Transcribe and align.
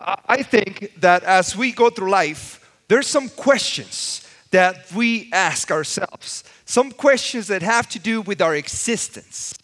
I 0.00 0.42
think 0.42 0.92
that 1.00 1.22
as 1.24 1.54
we 1.54 1.72
go 1.72 1.90
through 1.90 2.10
life, 2.10 2.60
there's 2.88 3.06
some 3.06 3.28
questions 3.28 4.26
that 4.50 4.90
we 4.92 5.30
ask 5.32 5.70
ourselves. 5.70 6.44
Some 6.64 6.90
questions 6.90 7.48
that 7.48 7.62
have 7.62 7.88
to 7.90 7.98
do 7.98 8.22
with 8.22 8.40
our 8.40 8.54
existence. 8.54 9.54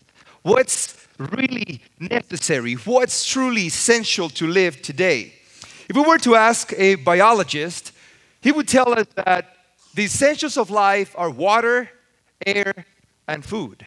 What's 0.43 0.95
really 1.19 1.81
necessary? 1.99 2.75
What's 2.75 3.27
truly 3.27 3.63
essential 3.63 4.29
to 4.31 4.47
live 4.47 4.83
today? 4.83 5.33
If 5.89 5.97
we 5.97 6.03
were 6.03 6.19
to 6.19 6.35
ask 6.35 6.73
a 6.77 6.97
biologist, 6.97 7.93
he 8.41 8.53
would 8.53 8.69
tell 8.69 8.93
us 8.99 9.07
that 9.15 9.57
the 9.95 10.05
essentials 10.05 10.57
of 10.57 10.71
life 10.71 11.15
are 11.17 11.31
water, 11.31 11.89
air, 12.45 12.85
and 13.27 13.45
food. 13.45 13.87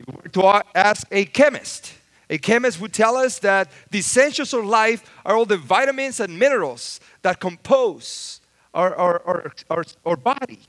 If 0.00 0.06
we 0.06 0.14
were 0.14 0.28
to 0.30 0.62
ask 0.74 1.06
a 1.10 1.24
chemist, 1.24 1.92
a 2.30 2.38
chemist 2.38 2.80
would 2.80 2.92
tell 2.92 3.16
us 3.16 3.38
that 3.38 3.70
the 3.90 3.98
essentials 3.98 4.52
of 4.52 4.64
life 4.64 5.10
are 5.24 5.36
all 5.36 5.46
the 5.46 5.56
vitamins 5.56 6.20
and 6.20 6.38
minerals 6.38 7.00
that 7.22 7.40
compose 7.40 8.40
our, 8.74 8.94
our, 8.94 9.22
our, 9.24 9.52
our, 9.70 9.84
our 10.04 10.16
body. 10.16 10.60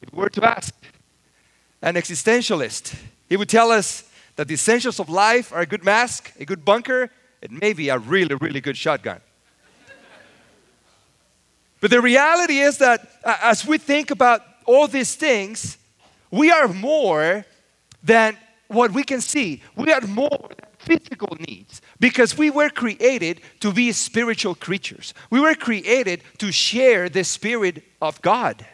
If 0.00 0.12
we 0.12 0.22
were 0.22 0.30
to 0.30 0.44
ask 0.44 0.72
an 1.82 1.94
existentialist, 1.94 2.96
he 3.28 3.36
would 3.36 3.48
tell 3.48 3.72
us 3.72 4.04
that 4.36 4.46
the 4.46 4.54
essentials 4.54 5.00
of 5.00 5.08
life 5.08 5.52
are 5.52 5.62
a 5.62 5.66
good 5.66 5.84
mask, 5.84 6.32
a 6.38 6.44
good 6.44 6.64
bunker, 6.64 7.10
and 7.42 7.58
maybe 7.60 7.88
a 7.88 7.98
really, 7.98 8.36
really 8.36 8.60
good 8.60 8.76
shotgun. 8.76 9.20
But 11.80 11.90
the 11.90 12.00
reality 12.00 12.58
is 12.58 12.78
that 12.78 13.08
as 13.24 13.64
we 13.64 13.78
think 13.78 14.10
about 14.10 14.42
all 14.64 14.88
these 14.88 15.14
things, 15.14 15.78
we 16.30 16.50
are 16.50 16.68
more 16.68 17.44
than 18.02 18.36
what 18.68 18.92
we 18.92 19.02
can 19.02 19.20
see. 19.20 19.62
We 19.76 19.92
are 19.92 20.00
more 20.02 20.50
physical 20.78 21.36
needs 21.40 21.80
because 21.98 22.38
we 22.38 22.50
were 22.50 22.70
created 22.70 23.40
to 23.60 23.72
be 23.72 23.92
spiritual 23.92 24.54
creatures. 24.54 25.14
We 25.30 25.40
were 25.40 25.54
created 25.54 26.22
to 26.38 26.52
share 26.52 27.08
the 27.08 27.24
Spirit 27.24 27.82
of 28.00 28.20
God. 28.22 28.64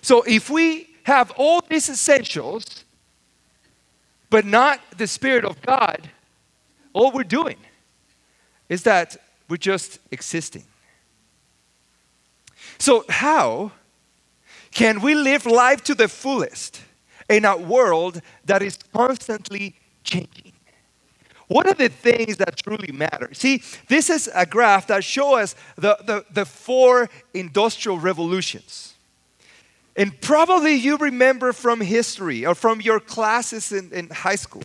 So 0.00 0.22
if 0.22 0.48
we 0.48 0.88
have 1.04 1.32
all 1.36 1.62
these 1.68 1.88
essentials, 1.88 2.84
but 4.30 4.44
not 4.44 4.80
the 4.96 5.06
Spirit 5.06 5.44
of 5.44 5.60
God, 5.62 6.08
all 6.92 7.10
we're 7.10 7.24
doing 7.24 7.56
is 8.68 8.82
that 8.84 9.16
we're 9.48 9.56
just 9.56 9.98
existing. 10.10 10.64
So, 12.78 13.04
how 13.08 13.72
can 14.70 15.02
we 15.02 15.14
live 15.14 15.44
life 15.46 15.84
to 15.84 15.94
the 15.94 16.08
fullest 16.08 16.80
in 17.32 17.44
a 17.44 17.56
world 17.56 18.20
that 18.44 18.62
is 18.62 18.78
constantly 18.92 19.74
changing? 20.04 20.52
What 21.48 21.66
are 21.66 21.74
the 21.74 21.88
things 21.88 22.38
that 22.38 22.56
truly 22.56 22.92
matter? 22.92 23.28
See, 23.34 23.62
this 23.88 24.08
is 24.08 24.30
a 24.34 24.46
graph 24.46 24.86
that 24.86 25.04
shows 25.04 25.38
us 25.38 25.54
the, 25.76 25.98
the, 26.06 26.24
the 26.32 26.46
four 26.46 27.10
industrial 27.34 27.98
revolutions. 27.98 28.94
And 29.96 30.18
probably 30.22 30.74
you 30.74 30.96
remember 30.96 31.52
from 31.52 31.82
history 31.82 32.46
or 32.46 32.54
from 32.54 32.80
your 32.80 33.00
classes 33.00 33.72
in, 33.72 33.92
in 33.92 34.08
high 34.08 34.36
school 34.36 34.62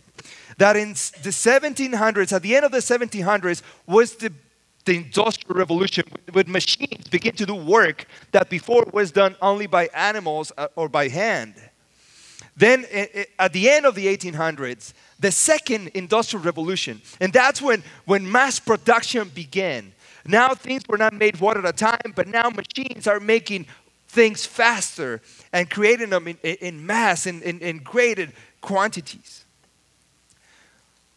that 0.56 0.76
in 0.76 0.90
the 0.90 1.30
1700s, 1.30 2.32
at 2.32 2.42
the 2.42 2.56
end 2.56 2.64
of 2.64 2.72
the 2.72 2.78
1700s, 2.78 3.62
was 3.86 4.16
the, 4.16 4.32
the 4.84 4.96
industrial 4.96 5.58
revolution 5.58 6.04
with 6.32 6.48
machines 6.48 7.06
begin 7.08 7.34
to 7.36 7.46
do 7.46 7.54
work 7.54 8.06
that 8.32 8.48
before 8.48 8.86
was 8.92 9.12
done 9.12 9.36
only 9.42 9.66
by 9.66 9.88
animals 9.94 10.52
uh, 10.56 10.68
or 10.74 10.88
by 10.88 11.08
hand. 11.08 11.54
Then 12.58 12.84
i- 12.92 13.08
i- 13.14 13.26
at 13.38 13.52
the 13.52 13.70
end 13.70 13.86
of 13.86 13.94
the 13.94 14.08
1800s, 14.08 14.92
the 15.20 15.30
second 15.30 15.88
industrial 15.94 16.44
revolution, 16.44 17.00
and 17.20 17.32
that's 17.32 17.62
when, 17.62 17.82
when 18.04 18.30
mass 18.30 18.58
production 18.58 19.28
began. 19.28 19.92
Now 20.26 20.54
things 20.54 20.82
were 20.88 20.98
not 20.98 21.12
made 21.14 21.40
one 21.40 21.56
at 21.56 21.64
a 21.64 21.72
time, 21.72 22.12
but 22.14 22.26
now 22.26 22.50
machines 22.50 23.06
are 23.06 23.20
making 23.20 23.66
things 24.08 24.44
faster 24.44 25.20
and 25.52 25.70
creating 25.70 26.10
them 26.10 26.26
in, 26.28 26.36
in 26.42 26.84
mass, 26.84 27.26
in, 27.26 27.42
in, 27.42 27.60
in 27.60 27.78
greater 27.78 28.28
quantities. 28.60 29.44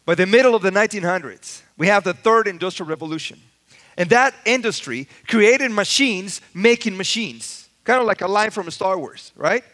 By 0.06 0.14
the 0.14 0.26
middle 0.26 0.54
of 0.54 0.62
the 0.62 0.70
1900s, 0.70 1.62
we 1.76 1.88
have 1.88 2.04
the 2.04 2.14
third 2.14 2.46
industrial 2.46 2.88
revolution. 2.88 3.40
And 3.96 4.08
that 4.10 4.34
industry 4.44 5.08
created 5.26 5.70
machines 5.72 6.40
making 6.54 6.96
machines, 6.96 7.68
kind 7.84 8.00
of 8.00 8.06
like 8.06 8.20
a 8.20 8.28
line 8.28 8.50
from 8.50 8.70
Star 8.70 8.98
Wars, 8.98 9.32
right? 9.36 9.64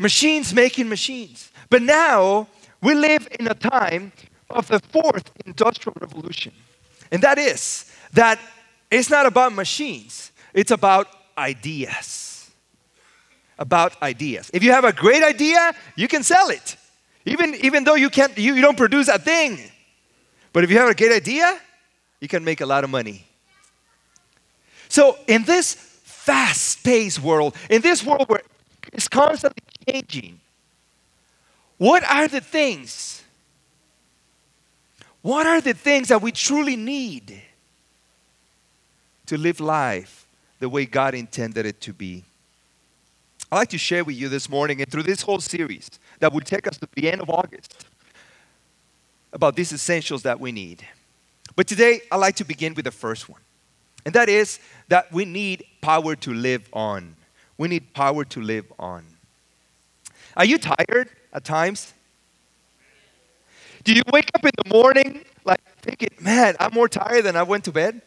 Machines 0.00 0.54
making 0.54 0.88
machines. 0.88 1.52
But 1.68 1.82
now 1.82 2.48
we 2.80 2.94
live 2.94 3.28
in 3.38 3.46
a 3.48 3.54
time 3.54 4.12
of 4.48 4.66
the 4.66 4.80
fourth 4.80 5.30
industrial 5.44 5.94
revolution. 6.00 6.52
And 7.12 7.22
that 7.22 7.36
is 7.36 7.92
that 8.14 8.40
it's 8.90 9.10
not 9.10 9.26
about 9.26 9.52
machines, 9.52 10.32
it's 10.54 10.70
about 10.70 11.06
ideas. 11.36 12.50
About 13.58 14.00
ideas. 14.00 14.50
If 14.54 14.64
you 14.64 14.72
have 14.72 14.84
a 14.84 14.92
great 14.92 15.22
idea, 15.22 15.74
you 15.96 16.08
can 16.08 16.22
sell 16.22 16.48
it. 16.48 16.76
Even, 17.26 17.54
even 17.56 17.84
though 17.84 17.94
you, 17.94 18.08
can't, 18.08 18.36
you, 18.38 18.54
you 18.54 18.62
don't 18.62 18.78
produce 18.78 19.08
a 19.08 19.18
thing. 19.18 19.58
But 20.54 20.64
if 20.64 20.70
you 20.70 20.78
have 20.78 20.88
a 20.88 20.94
great 20.94 21.12
idea, 21.12 21.60
you 22.20 22.28
can 22.28 22.42
make 22.42 22.62
a 22.62 22.66
lot 22.66 22.84
of 22.84 22.90
money. 22.90 23.26
So, 24.88 25.18
in 25.28 25.44
this 25.44 25.74
fast 25.74 26.82
paced 26.82 27.22
world, 27.22 27.54
in 27.68 27.82
this 27.82 28.02
world 28.02 28.24
where 28.28 28.40
it's 28.94 29.08
constantly 29.08 29.62
changing, 29.88 30.40
what 31.78 32.04
are 32.04 32.28
the 32.28 32.40
things? 32.40 33.22
What 35.22 35.46
are 35.46 35.60
the 35.60 35.74
things 35.74 36.08
that 36.08 36.22
we 36.22 36.32
truly 36.32 36.76
need 36.76 37.42
to 39.26 39.36
live 39.36 39.60
life 39.60 40.26
the 40.58 40.68
way 40.68 40.86
God 40.86 41.14
intended 41.14 41.66
it 41.66 41.80
to 41.82 41.92
be? 41.92 42.24
I'd 43.52 43.56
like 43.56 43.70
to 43.70 43.78
share 43.78 44.04
with 44.04 44.16
you 44.16 44.28
this 44.28 44.48
morning 44.48 44.80
and 44.80 44.90
through 44.90 45.02
this 45.02 45.22
whole 45.22 45.40
series 45.40 45.90
that 46.20 46.32
will 46.32 46.40
take 46.40 46.66
us 46.66 46.78
to 46.78 46.88
the 46.94 47.10
end 47.10 47.20
of 47.20 47.28
August 47.28 47.86
about 49.32 49.56
these 49.56 49.72
essentials 49.72 50.22
that 50.22 50.38
we 50.38 50.52
need. 50.52 50.86
But 51.56 51.66
today, 51.66 52.00
I'd 52.10 52.18
like 52.18 52.36
to 52.36 52.44
begin 52.44 52.74
with 52.74 52.84
the 52.84 52.90
first 52.90 53.28
one. 53.28 53.40
And 54.04 54.14
that 54.14 54.28
is 54.28 54.60
that 54.88 55.12
we 55.12 55.24
need 55.24 55.64
power 55.80 56.14
to 56.16 56.32
live 56.32 56.68
on. 56.72 57.16
We 57.58 57.68
need 57.68 57.92
power 57.92 58.24
to 58.24 58.40
live 58.40 58.72
on. 58.78 59.04
Are 60.36 60.44
you 60.44 60.58
tired 60.58 61.10
at 61.32 61.44
times? 61.44 61.92
Do 63.84 63.92
you 63.92 64.02
wake 64.12 64.30
up 64.34 64.44
in 64.44 64.50
the 64.62 64.68
morning 64.74 65.24
like 65.44 65.60
thinking, 65.80 66.10
man, 66.20 66.56
I'm 66.60 66.74
more 66.74 66.88
tired 66.88 67.24
than 67.24 67.36
I 67.36 67.42
went 67.42 67.64
to 67.64 67.72
bed? 67.72 68.02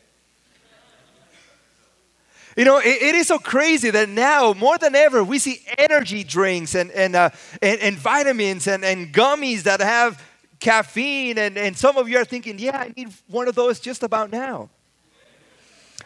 You 2.56 2.66
know, 2.66 2.78
it, 2.78 3.02
it 3.02 3.16
is 3.16 3.28
so 3.28 3.40
crazy 3.40 3.90
that 3.90 4.10
now, 4.10 4.54
more 4.54 4.78
than 4.78 4.94
ever, 4.94 5.24
we 5.24 5.40
see 5.40 5.64
energy 5.78 6.24
drinks 6.24 6.76
and, 6.76 6.92
and, 6.92 7.16
uh, 7.16 7.32
and, 7.62 7.82
and 7.82 7.98
vitamins 7.98 8.68
and, 8.68 8.86
and 8.86 9.12
gummies 9.12 9.64
that 9.64 9.80
have 9.80 10.24
caffeine. 10.60 11.40
And, 11.40 11.58
and 11.58 11.76
some 11.76 11.98
of 11.98 12.08
you 12.08 12.20
are 12.20 12.26
thinking, 12.26 12.60
yeah, 12.60 12.78
I 12.78 12.94
need 12.96 13.10
one 13.28 13.48
of 13.48 13.56
those 13.56 13.80
just 13.80 14.04
about 14.04 14.32
now. 14.32 14.70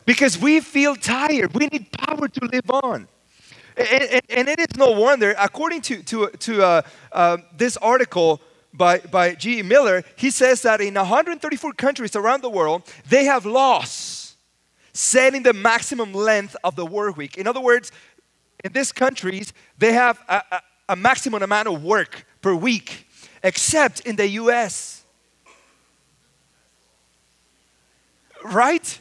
Because 0.06 0.38
we 0.38 0.62
feel 0.62 0.96
tired. 0.96 1.54
We 1.54 1.68
need 1.68 1.92
power 1.92 2.30
to 2.30 2.46
live 2.46 2.72
on. 2.72 3.10
And, 3.78 4.22
and, 4.30 4.50
it 4.50 4.60
is 4.60 4.76
no 4.76 4.92
wonder, 4.92 5.36
according 5.38 5.82
to, 5.82 6.02
to, 6.04 6.30
to 6.32 6.64
uh, 6.64 6.82
uh, 7.12 7.38
this 7.56 7.78
article 7.78 8.42
by, 8.74 8.98
by 9.00 9.36
G.E. 9.36 9.62
Miller, 9.62 10.04
he 10.16 10.32
says 10.32 10.64
that 10.64 10.82
in 10.82 10.96
134 10.96 11.74
countries 11.74 12.16
around 12.16 12.42
the 12.42 12.50
world, 12.50 12.92
they 13.08 13.26
have 13.26 13.46
laws 13.46 14.36
setting 14.94 15.44
the 15.44 15.54
maximum 15.54 16.12
length 16.12 16.56
of 16.64 16.76
the 16.76 16.86
work 16.86 17.18
week. 17.18 17.38
In 17.38 17.46
other 17.46 17.60
words, 17.60 17.92
in 18.64 18.74
these 18.74 18.92
countries, 18.92 19.54
they 19.78 19.94
have 19.94 20.20
a, 20.28 20.42
a, 20.52 20.62
a 20.90 20.96
maximum 20.96 21.44
amount 21.44 21.68
of 21.68 21.84
work 21.84 22.26
per 22.42 22.56
week, 22.56 23.08
except 23.44 24.00
in 24.02 24.16
the 24.16 24.28
US. 24.30 25.04
Right? 28.44 29.00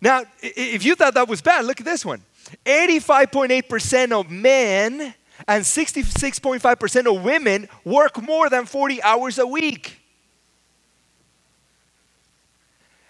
Now, 0.00 0.24
if 0.40 0.84
you 0.84 0.96
thought 0.96 1.14
that 1.14 1.28
was 1.28 1.40
bad, 1.40 1.64
look 1.64 1.78
at 1.78 1.86
this 1.86 2.04
one 2.04 2.22
85.8% 2.64 4.12
of 4.12 4.30
men 4.30 5.14
and 5.46 5.64
66.5% 5.64 7.16
of 7.16 7.22
women 7.22 7.68
work 7.84 8.20
more 8.22 8.50
than 8.50 8.66
40 8.66 9.02
hours 9.02 9.38
a 9.38 9.46
week. 9.46 10.00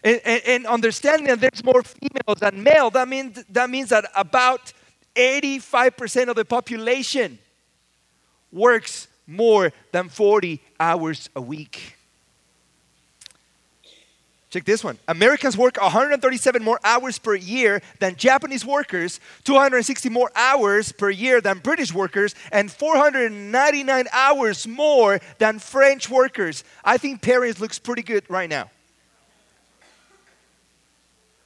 And, 0.05 0.21
and, 0.25 0.43
and 0.47 0.67
understanding 0.67 1.27
that 1.27 1.41
there's 1.41 1.65
more 1.65 1.83
females 1.83 2.39
than 2.39 2.63
male, 2.63 2.91
that 2.91 3.09
means, 3.09 3.45
that 3.51 3.69
means 3.69 3.89
that 3.89 4.05
about 4.15 4.73
85% 5.17 6.29
of 6.29 6.37
the 6.37 6.45
population 6.45 7.39
works 8.53 9.09
more 9.27 9.73
than 9.93 10.09
40 10.09 10.61
hours 10.79 11.29
a 11.35 11.41
week. 11.41 11.98
Check 14.51 14.65
this 14.65 14.83
one. 14.83 14.99
Americans 15.07 15.59
work 15.59 15.77
137 15.79 16.63
more 16.63 16.81
hours 16.83 17.19
per 17.19 17.35
year 17.35 17.83
than 17.99 18.17
Japanese 18.17 18.65
workers, 18.65 19.21
260 19.45 20.09
more 20.09 20.31
hours 20.35 20.91
per 20.91 21.11
year 21.11 21.43
than 21.43 21.59
British 21.59 21.93
workers, 21.93 22.35
and 22.51 22.73
499 22.73 24.07
hours 24.11 24.67
more 24.67 25.21
than 25.37 25.59
French 25.59 26.09
workers. 26.09 26.65
I 26.83 26.97
think 26.97 27.21
Paris 27.21 27.61
looks 27.61 27.79
pretty 27.79 28.01
good 28.03 28.25
right 28.31 28.49
now. 28.49 28.71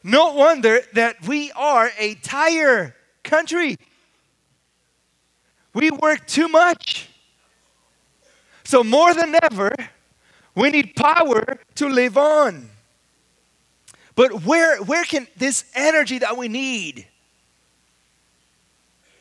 No 0.05 0.35
wonder 0.35 0.81
that 0.95 1.27
we 1.27 1.51
are 1.53 1.91
a 1.99 2.15
tired 2.15 2.95
country. 3.25 3.77
We 5.75 5.91
work 5.91 6.27
too 6.27 6.49
much. 6.49 7.09
So, 8.65 8.85
more 8.85 9.13
than 9.13 9.35
ever, 9.43 9.73
we 10.55 10.71
need 10.71 10.95
power 10.95 11.59
to 11.77 11.89
live 11.89 12.17
on. 12.17 12.72
But 14.15 14.45
where, 14.45 14.83
where 14.83 15.05
can 15.05 15.27
this 15.37 15.65
energy 15.75 16.19
that 16.19 16.37
we 16.37 16.49
need 16.49 17.07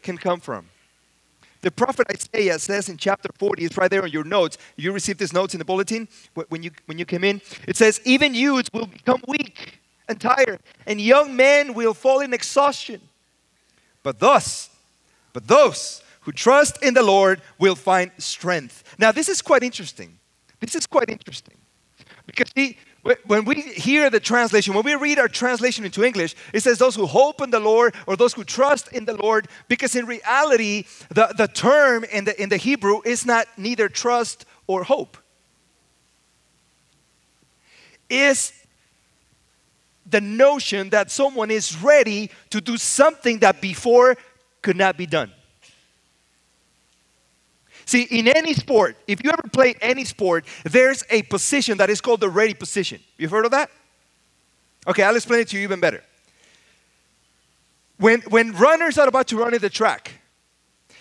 can 0.02 0.18
come 0.18 0.40
from? 0.40 0.68
The 1.62 1.72
prophet 1.72 2.08
Isaiah 2.12 2.58
says 2.58 2.90
in 2.90 2.98
chapter 2.98 3.30
40, 3.38 3.64
it's 3.64 3.78
right 3.78 3.90
there 3.90 4.04
on 4.04 4.10
your 4.10 4.24
notes. 4.24 4.58
You 4.76 4.92
received 4.92 5.20
these 5.20 5.32
notes 5.32 5.54
in 5.54 5.60
the 5.60 5.66
bulletin 5.66 6.08
when 6.50 6.64
you, 6.64 6.72
when 6.88 6.98
you 6.98 7.06
came 7.06 7.24
in. 7.24 7.40
It 7.68 7.78
says, 7.78 8.02
Even 8.04 8.34
youths 8.34 8.70
will 8.74 8.88
become 8.88 9.22
weak 9.28 9.80
and 10.10 10.20
tired, 10.20 10.60
and 10.88 11.00
young 11.00 11.36
men 11.36 11.74
will 11.74 11.94
fall 11.94 12.20
in 12.20 12.34
exhaustion. 12.34 13.00
But 14.02 14.20
thus, 14.20 14.72
but 15.34 15.48
those 15.48 16.02
who 16.22 16.32
trust 16.32 16.84
in 16.84 16.96
the 16.96 17.04
Lord 17.04 17.42
will 17.60 17.76
find 17.76 18.12
strength. 18.18 18.96
Now, 18.98 19.12
this 19.12 19.30
is 19.30 19.42
quite 19.42 19.64
interesting. 19.64 20.18
This 20.60 20.76
is 20.76 20.88
quite 20.88 21.10
interesting. 21.10 21.58
Because 22.26 22.52
see, 22.56 22.78
when 23.26 23.46
we 23.46 23.62
hear 23.62 24.10
the 24.10 24.20
translation, 24.20 24.76
when 24.76 24.86
we 24.86 24.94
read 24.96 25.18
our 25.18 25.28
translation 25.28 25.86
into 25.86 26.04
English, 26.04 26.36
it 26.54 26.62
says 26.62 26.78
those 26.78 26.96
who 26.96 27.08
hope 27.08 27.42
in 27.42 27.50
the 27.50 27.60
Lord 27.60 27.96
or 28.06 28.16
those 28.16 28.34
who 28.34 28.44
trust 28.44 28.90
in 28.94 29.06
the 29.06 29.16
Lord, 29.16 29.48
because 29.68 29.96
in 29.96 30.06
reality, 30.06 30.86
the, 31.10 31.34
the 31.36 31.48
term 31.48 32.04
in 32.04 32.26
the, 32.26 32.40
in 32.42 32.50
the 32.50 32.58
Hebrew 32.58 33.02
is 33.04 33.26
not 33.26 33.48
neither 33.58 33.90
trust 33.90 34.46
or 34.68 34.84
hope. 34.84 35.18
Is 38.10 38.54
the 40.06 40.22
notion 40.22 40.90
that 40.90 41.10
someone 41.10 41.50
is 41.50 41.82
ready 41.82 42.30
to 42.50 42.62
do 42.62 42.78
something 42.78 43.40
that 43.40 43.62
before 43.62 44.18
could 44.62 44.78
not 44.78 44.98
be 44.98 45.06
done. 45.08 45.32
See, 47.92 48.04
in 48.04 48.30
any 48.30 48.54
sport, 48.54 48.96
if 49.06 49.22
you 49.22 49.30
ever 49.32 49.50
play 49.52 49.76
any 49.82 50.06
sport, 50.06 50.46
there's 50.64 51.04
a 51.10 51.24
position 51.24 51.78
that 51.80 51.90
is 51.90 52.00
called 52.00 52.22
the 52.22 52.30
ready 52.30 52.54
position. 52.54 53.02
You've 53.18 53.32
heard 53.32 53.44
of 53.44 53.52
that? 53.52 53.70
Okay, 54.88 55.04
I'll 55.04 55.18
explain 55.18 55.42
it 55.42 55.50
to 55.50 55.58
you 55.58 55.64
even 55.64 55.82
better. 55.82 56.02
When, 57.98 58.22
when 58.30 58.54
runners 58.54 58.98
are 58.98 59.10
about 59.10 59.28
to 59.28 59.36
run 59.36 59.54
in 59.54 59.60
the 59.60 59.70
track, 59.70 60.14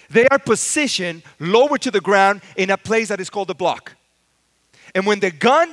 they 0.09 0.27
are 0.27 0.41
positioned 0.41 1.23
lower 1.39 1.79
to 1.79 1.93
the 1.93 2.01
ground 2.01 2.41
in 2.57 2.71
a 2.71 2.77
place 2.77 3.07
that 3.11 3.21
is 3.21 3.31
called 3.31 3.47
the 3.47 3.55
block. 3.55 3.95
And 4.93 5.07
when 5.07 5.21
the 5.21 5.31
gun 5.31 5.73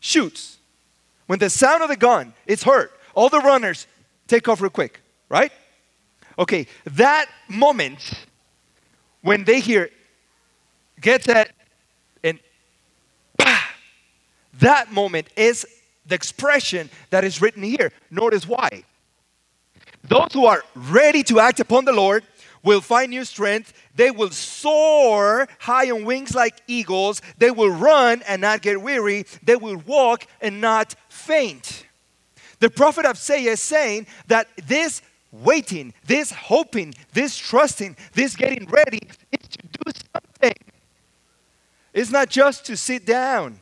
shoots, 0.00 0.58
when 1.28 1.38
the 1.38 1.48
sound 1.48 1.82
of 1.82 1.88
the 1.88 1.96
gun 1.96 2.34
is 2.46 2.62
heard, 2.62 2.90
all 3.14 3.30
the 3.30 3.40
runners 3.40 3.86
take 4.26 4.48
off 4.48 4.60
real 4.60 4.68
quick, 4.68 5.00
right? 5.30 5.50
Okay, 6.38 6.66
that 6.84 7.30
moment 7.48 8.27
when 9.28 9.44
they 9.44 9.60
hear 9.60 9.90
get 11.02 11.24
that 11.24 11.50
and 12.24 12.38
bah, 13.36 13.60
that 14.54 14.90
moment 14.90 15.28
is 15.36 15.66
the 16.06 16.14
expression 16.14 16.88
that 17.10 17.24
is 17.24 17.42
written 17.42 17.62
here. 17.62 17.92
Notice 18.10 18.48
why. 18.48 18.84
Those 20.02 20.32
who 20.32 20.46
are 20.46 20.62
ready 20.74 21.22
to 21.24 21.40
act 21.40 21.60
upon 21.60 21.84
the 21.84 21.92
Lord 21.92 22.24
will 22.62 22.80
find 22.80 23.10
new 23.10 23.26
strength. 23.26 23.74
They 23.94 24.10
will 24.10 24.30
soar 24.30 25.46
high 25.58 25.90
on 25.90 26.06
wings 26.06 26.34
like 26.34 26.62
eagles. 26.66 27.20
They 27.36 27.50
will 27.50 27.68
run 27.68 28.22
and 28.26 28.40
not 28.40 28.62
get 28.62 28.80
weary. 28.80 29.26
They 29.42 29.56
will 29.56 29.76
walk 29.76 30.26
and 30.40 30.58
not 30.62 30.94
faint. 31.10 31.84
The 32.60 32.70
prophet 32.70 33.04
Isaiah 33.04 33.52
is 33.52 33.60
saying 33.60 34.06
that 34.28 34.48
this 34.56 35.02
waiting, 35.32 35.94
this 36.04 36.30
hoping, 36.32 36.94
this 37.12 37.36
trusting, 37.36 37.96
this 38.14 38.36
getting 38.36 38.66
ready 38.68 39.00
is 39.32 39.48
to 39.48 39.58
do 39.58 39.92
something. 40.14 40.54
It's 41.92 42.10
not 42.10 42.28
just 42.28 42.64
to 42.66 42.76
sit 42.76 43.04
down. 43.04 43.60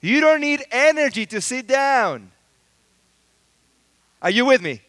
You 0.00 0.20
don't 0.20 0.40
need 0.40 0.62
energy 0.70 1.26
to 1.26 1.40
sit 1.40 1.66
down. 1.66 2.30
Are 4.22 4.30
you 4.30 4.44
with 4.44 4.62
me? 4.62 4.82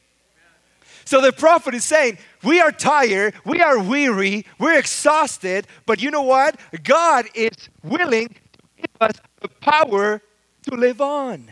So 1.06 1.22
the 1.22 1.32
prophet 1.32 1.74
is 1.74 1.86
saying, 1.86 2.18
We 2.44 2.60
are 2.60 2.72
tired, 2.72 3.34
we 3.46 3.62
are 3.62 3.80
weary, 3.80 4.46
we're 4.60 4.78
exhausted, 4.78 5.66
but 5.86 6.02
you 6.02 6.12
know 6.12 6.24
what? 6.24 6.60
God 6.84 7.28
is 7.34 7.54
willing 7.82 8.28
to 8.28 8.60
give 8.76 9.02
us 9.02 9.16
the 9.42 9.48
power 9.48 10.22
to 10.64 10.76
live 10.76 11.00
on. 11.00 11.50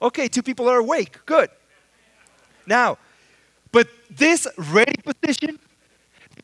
Okay, 0.00 0.28
two 0.28 0.42
people 0.42 0.68
are 0.68 0.78
awake. 0.78 1.18
Good. 1.26 1.50
Now, 2.66 2.98
but 3.72 3.88
this 4.10 4.46
ready 4.56 4.94
position, 5.02 5.58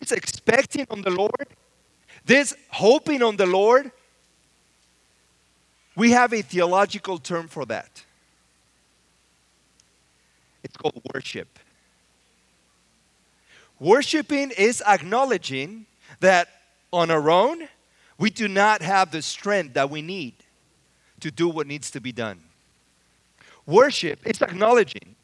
this 0.01 0.13
expecting 0.13 0.87
on 0.91 1.03
the 1.03 1.11
Lord, 1.11 1.47
this 2.25 2.55
hoping 2.71 3.23
on 3.23 3.37
the 3.37 3.47
Lord, 3.47 3.91
we 5.95 6.11
have 6.11 6.33
a 6.33 6.43
theological 6.43 7.19
term 7.19 7.49
for 7.49 7.65
that. 7.67 8.05
It's 10.63 10.77
called 10.77 11.01
worship. 11.15 11.59
Worshiping 13.79 14.53
is 14.57 14.83
acknowledging 14.87 15.87
that 16.21 16.49
on 16.93 17.11
our 17.11 17.31
own, 17.31 17.69
we 18.19 18.31
do 18.31 18.49
not 18.49 18.83
have 18.83 19.11
the 19.11 19.23
strength 19.23 19.75
that 19.75 19.91
we 19.91 20.03
need 20.03 20.35
to 21.21 21.31
do 21.31 21.49
what 21.49 21.67
needs 21.67 21.91
to 21.91 22.01
be 22.01 22.13
done. 22.13 22.41
Worship 23.67 24.27
is 24.27 24.41
acknowledging 24.41 25.15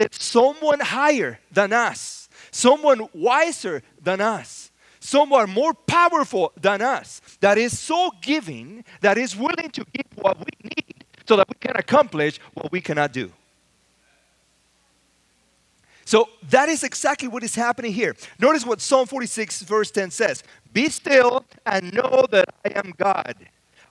that 0.00 0.14
someone 0.14 0.80
higher 0.80 1.38
than 1.52 1.74
us, 1.74 2.30
someone 2.50 3.06
wiser 3.12 3.82
than 4.02 4.18
us, 4.18 4.70
someone 4.98 5.50
more 5.50 5.74
powerful 5.74 6.52
than 6.58 6.80
us, 6.80 7.20
that 7.40 7.58
is 7.58 7.78
so 7.78 8.10
giving, 8.22 8.82
that 9.02 9.18
is 9.18 9.36
willing 9.36 9.70
to 9.70 9.84
give 9.92 10.06
what 10.14 10.38
we 10.38 10.70
need 10.74 11.04
so 11.26 11.36
that 11.36 11.46
we 11.50 11.54
can 11.60 11.76
accomplish 11.76 12.40
what 12.54 12.72
we 12.72 12.80
cannot 12.80 13.12
do. 13.12 13.30
So 16.06 16.30
that 16.48 16.70
is 16.70 16.82
exactly 16.82 17.28
what 17.28 17.44
is 17.44 17.54
happening 17.54 17.92
here. 17.92 18.16
Notice 18.38 18.64
what 18.64 18.80
Psalm 18.80 19.06
46, 19.06 19.62
verse 19.64 19.90
10 19.90 20.10
says 20.10 20.42
Be 20.72 20.88
still 20.88 21.44
and 21.66 21.92
know 21.92 22.24
that 22.30 22.48
I 22.64 22.70
am 22.74 22.94
God. 22.96 23.36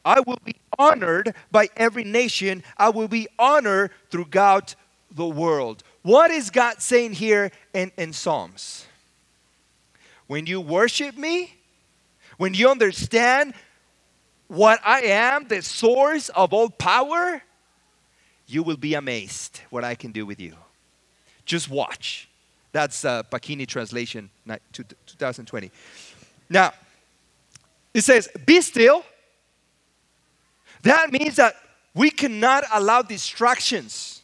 I 0.03 0.21
will 0.21 0.39
be 0.44 0.55
honored 0.79 1.35
by 1.51 1.69
every 1.77 2.03
nation, 2.03 2.63
I 2.77 2.89
will 2.89 3.07
be 3.07 3.27
honored 3.38 3.91
throughout 4.10 4.74
the 5.12 5.27
world. 5.27 5.84
What 6.01 6.32
is 6.32 6.50
God 6.50 6.82
saying 6.82 7.13
here 7.13 7.51
in, 7.74 7.91
in 7.98 8.13
Psalms? 8.13 8.86
When 10.27 10.46
you 10.46 10.62
worship 10.62 11.18
me, 11.18 11.56
when 12.38 12.53
you 12.53 12.70
understand 12.70 13.53
what 14.48 14.79
I 14.86 15.01
am, 15.01 15.48
the 15.48 15.62
source 15.62 16.29
of 16.29 16.53
all 16.53 16.70
power, 16.70 17.41
you 18.48 18.63
will 18.63 18.77
be 18.77 18.94
amazed 18.94 19.62
what 19.70 19.84
I 19.84 19.96
can 19.96 20.12
do 20.12 20.25
with 20.25 20.39
you. 20.39 20.56
Just 21.46 21.70
watch. 21.70 22.29
That's 22.72 23.03
uh, 23.03 23.24
Paquini 23.24 23.68
translation 23.68 24.29
2020. 24.48 25.72
Now, 26.50 26.74
it 27.94 28.01
says, 28.01 28.29
Be 28.46 28.62
still. 28.62 29.03
That 30.84 31.12
means 31.12 31.36
that 31.36 31.56
we 31.94 32.10
cannot 32.10 32.63
allow 32.72 33.01
distractions 33.01 34.18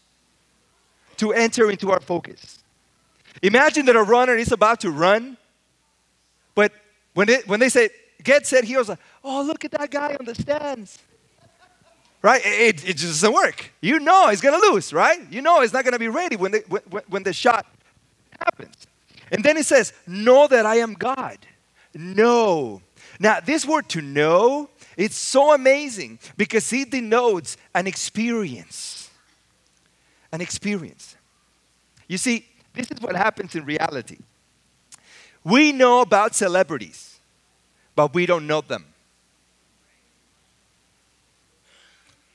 to 1.17 1.33
enter 1.33 1.69
into 1.69 1.91
our 1.91 1.99
focus. 1.99 2.63
Imagine 3.41 3.85
that 3.87 3.95
a 3.95 4.03
runner 4.03 4.35
is 4.35 4.51
about 4.51 4.79
to 4.81 4.91
run, 4.91 5.37
but 6.53 6.71
when, 7.13 7.29
it, 7.29 7.47
when 7.47 7.59
they 7.59 7.69
say, 7.69 7.89
get 8.23 8.47
set, 8.47 8.63
he 8.63 8.77
was 8.77 8.89
like, 8.89 8.99
oh, 9.23 9.43
look 9.43 9.65
at 9.65 9.71
that 9.71 9.91
guy 9.91 10.15
on 10.19 10.25
the 10.25 10.35
stands. 10.35 10.99
Right? 12.21 12.41
It, 12.43 12.89
it 12.89 12.97
just 12.97 13.21
doesn't 13.21 13.33
work. 13.33 13.71
You 13.81 13.99
know 13.99 14.29
he's 14.29 14.41
going 14.41 14.59
to 14.59 14.71
lose, 14.71 14.91
right? 14.91 15.19
You 15.31 15.41
know 15.41 15.61
he's 15.61 15.73
not 15.73 15.83
going 15.83 15.93
to 15.93 15.99
be 15.99 16.07
ready 16.07 16.35
when, 16.35 16.53
when, 16.69 17.03
when 17.07 17.23
the 17.23 17.33
shot 17.33 17.67
happens. 18.39 18.87
And 19.31 19.43
then 19.43 19.57
he 19.57 19.63
says, 19.63 19.93
Know 20.07 20.47
that 20.47 20.65
I 20.65 20.77
am 20.77 20.93
God. 20.93 21.37
Know. 21.93 22.81
Now, 23.19 23.39
this 23.39 23.65
word 23.65 23.89
to 23.89 24.01
know, 24.01 24.69
it's 24.97 25.15
so 25.15 25.53
amazing 25.53 26.19
because 26.35 26.71
it 26.73 26.91
denotes 26.91 27.57
an 27.73 27.85
experience 27.87 29.04
an 30.35 30.41
experience. 30.41 31.15
You 32.07 32.17
see, 32.17 32.45
this 32.73 32.91
is 32.91 33.01
what 33.01 33.15
happens 33.15 33.55
in 33.55 33.65
reality. 33.65 34.17
We 35.43 35.71
know 35.71 36.01
about 36.01 36.35
celebrities, 36.35 37.19
but 37.95 38.13
we 38.13 38.25
don't 38.25 38.45
know 38.45 38.61
them. 38.61 38.85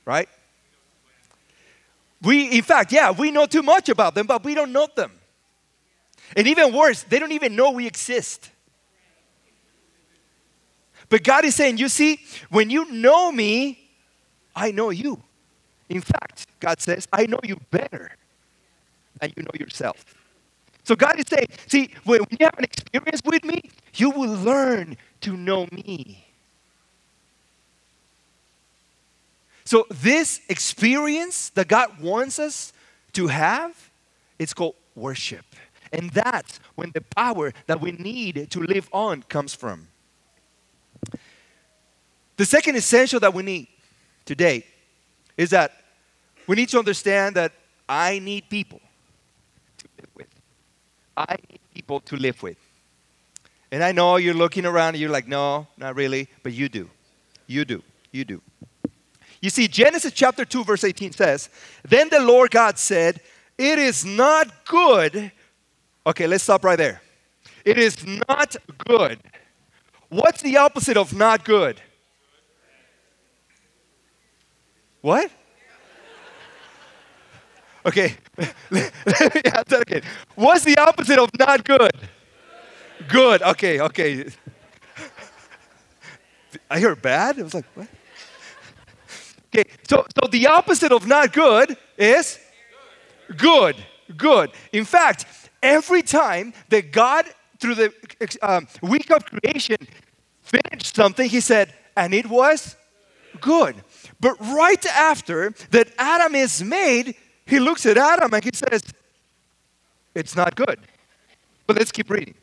Right? 0.03 0.27
We, 2.23 2.57
in 2.57 2.63
fact, 2.63 2.91
yeah, 2.91 3.11
we 3.11 3.29
know 3.29 3.45
too 3.45 3.61
much 3.61 3.87
about 3.87 4.15
them, 4.15 4.25
but 4.25 4.43
we 4.43 4.55
don't 4.55 4.71
know 4.71 4.87
them. 4.93 5.11
And 6.35 6.47
even 6.47 6.73
worse, 6.73 7.03
they 7.03 7.19
don't 7.19 7.31
even 7.31 7.55
know 7.55 7.71
we 7.71 7.85
exist. 7.85 8.49
But 11.07 11.23
God 11.23 11.45
is 11.45 11.53
saying, 11.53 11.77
you 11.77 11.89
see, 11.89 12.19
when 12.49 12.69
you 12.69 12.91
know 12.91 13.31
me, 13.31 13.89
I 14.55 14.71
know 14.71 14.89
you. 14.89 15.21
In 15.91 15.99
fact, 15.99 16.47
God 16.61 16.79
says, 16.79 17.05
I 17.11 17.25
know 17.25 17.39
you 17.43 17.59
better 17.69 18.11
than 19.19 19.33
you 19.35 19.43
know 19.43 19.51
yourself. 19.59 20.05
So 20.85 20.95
God 20.95 21.19
is 21.19 21.25
saying, 21.27 21.47
see, 21.67 21.89
when 22.05 22.21
you 22.29 22.37
have 22.39 22.57
an 22.57 22.63
experience 22.63 23.21
with 23.25 23.43
me, 23.43 23.61
you 23.95 24.09
will 24.09 24.33
learn 24.33 24.95
to 25.19 25.35
know 25.35 25.67
me. 25.69 26.25
So 29.65 29.85
this 29.89 30.39
experience 30.47 31.49
that 31.49 31.67
God 31.67 31.99
wants 31.99 32.39
us 32.39 32.71
to 33.11 33.27
have, 33.27 33.91
it's 34.39 34.53
called 34.53 34.75
worship. 34.95 35.45
And 35.91 36.09
that's 36.11 36.61
when 36.75 36.91
the 36.93 37.01
power 37.01 37.51
that 37.67 37.81
we 37.81 37.91
need 37.91 38.49
to 38.49 38.59
live 38.61 38.87
on 38.93 39.23
comes 39.23 39.53
from. 39.53 39.89
The 42.37 42.45
second 42.45 42.77
essential 42.77 43.19
that 43.19 43.33
we 43.33 43.43
need 43.43 43.67
today 44.25 44.65
is 45.35 45.49
that 45.49 45.80
we 46.51 46.57
need 46.57 46.67
to 46.67 46.79
understand 46.79 47.37
that 47.37 47.53
I 47.87 48.19
need 48.19 48.49
people 48.49 48.81
to 49.77 49.87
live 49.97 50.09
with. 50.15 50.27
I 51.15 51.37
need 51.49 51.59
people 51.73 52.01
to 52.01 52.17
live 52.17 52.43
with. 52.43 52.57
And 53.71 53.81
I 53.81 53.93
know 53.93 54.17
you're 54.17 54.33
looking 54.33 54.65
around 54.65 54.89
and 54.89 54.97
you're 54.97 55.09
like, 55.09 55.29
no, 55.29 55.65
not 55.77 55.95
really, 55.95 56.27
but 56.43 56.51
you 56.51 56.67
do. 56.67 56.89
You 57.47 57.63
do. 57.63 57.81
You 58.11 58.25
do. 58.25 58.41
You 59.41 59.49
see, 59.49 59.69
Genesis 59.69 60.11
chapter 60.11 60.43
2, 60.43 60.65
verse 60.65 60.83
18 60.83 61.13
says, 61.13 61.47
Then 61.87 62.09
the 62.09 62.19
Lord 62.19 62.51
God 62.51 62.77
said, 62.77 63.21
It 63.57 63.79
is 63.79 64.03
not 64.03 64.65
good. 64.65 65.31
Okay, 66.05 66.27
let's 66.27 66.43
stop 66.43 66.65
right 66.65 66.77
there. 66.77 67.01
It 67.63 67.77
is 67.77 68.05
not 68.27 68.57
good. 68.77 69.19
What's 70.09 70.41
the 70.41 70.57
opposite 70.57 70.97
of 70.97 71.13
not 71.13 71.45
good? 71.45 71.79
What? 74.99 75.31
Okay, 77.85 78.15
let 78.37 78.53
me 78.71 78.81
ask 79.45 79.67
that 79.67 79.81
again. 79.81 80.03
What's 80.35 80.63
the 80.63 80.77
opposite 80.77 81.17
of 81.17 81.29
not 81.39 81.63
good? 81.65 81.91
Good. 83.07 83.41
Okay, 83.41 83.79
okay. 83.79 84.25
I 86.69 86.79
hear 86.79 86.95
bad. 86.95 87.39
I 87.39 87.43
was 87.43 87.53
like, 87.53 87.65
what? 87.73 87.87
Okay, 89.53 89.69
so, 89.89 90.05
so 90.15 90.27
the 90.29 90.47
opposite 90.47 90.91
of 90.91 91.07
not 91.07 91.33
good 91.33 91.75
is 91.97 92.39
good. 93.35 93.75
Good. 94.15 94.51
In 94.71 94.85
fact, 94.85 95.25
every 95.63 96.03
time 96.03 96.53
that 96.69 96.91
God, 96.91 97.25
through 97.59 97.75
the 97.75 97.93
um, 98.41 98.67
week 98.81 99.09
of 99.11 99.25
creation, 99.25 99.77
finished 100.41 100.95
something, 100.95 101.27
He 101.27 101.39
said, 101.39 101.73
and 101.97 102.13
it 102.13 102.27
was 102.27 102.75
good. 103.39 103.75
But 104.19 104.39
right 104.39 104.85
after 104.85 105.53
that 105.71 105.89
Adam 105.97 106.35
is 106.35 106.63
made, 106.63 107.15
He 107.51 107.59
looks 107.59 107.85
at 107.85 107.97
Adam 107.97 108.33
and 108.33 108.41
He 108.41 108.51
says, 108.53 108.81
it's 110.15 110.37
not 110.37 110.55
good. 110.55 110.79
But 111.67 111.75
let's 111.75 111.91
keep 111.91 112.09
reading. 112.09 112.35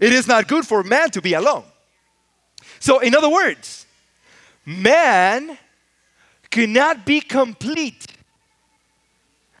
It 0.00 0.14
is 0.14 0.26
not 0.26 0.48
good 0.48 0.66
for 0.66 0.82
man 0.82 1.10
to 1.10 1.20
be 1.20 1.34
alone. 1.34 1.64
So, 2.80 3.00
in 3.00 3.14
other 3.14 3.28
words, 3.28 3.84
man 4.64 5.58
cannot 6.50 7.04
be 7.04 7.20
complete 7.20 8.06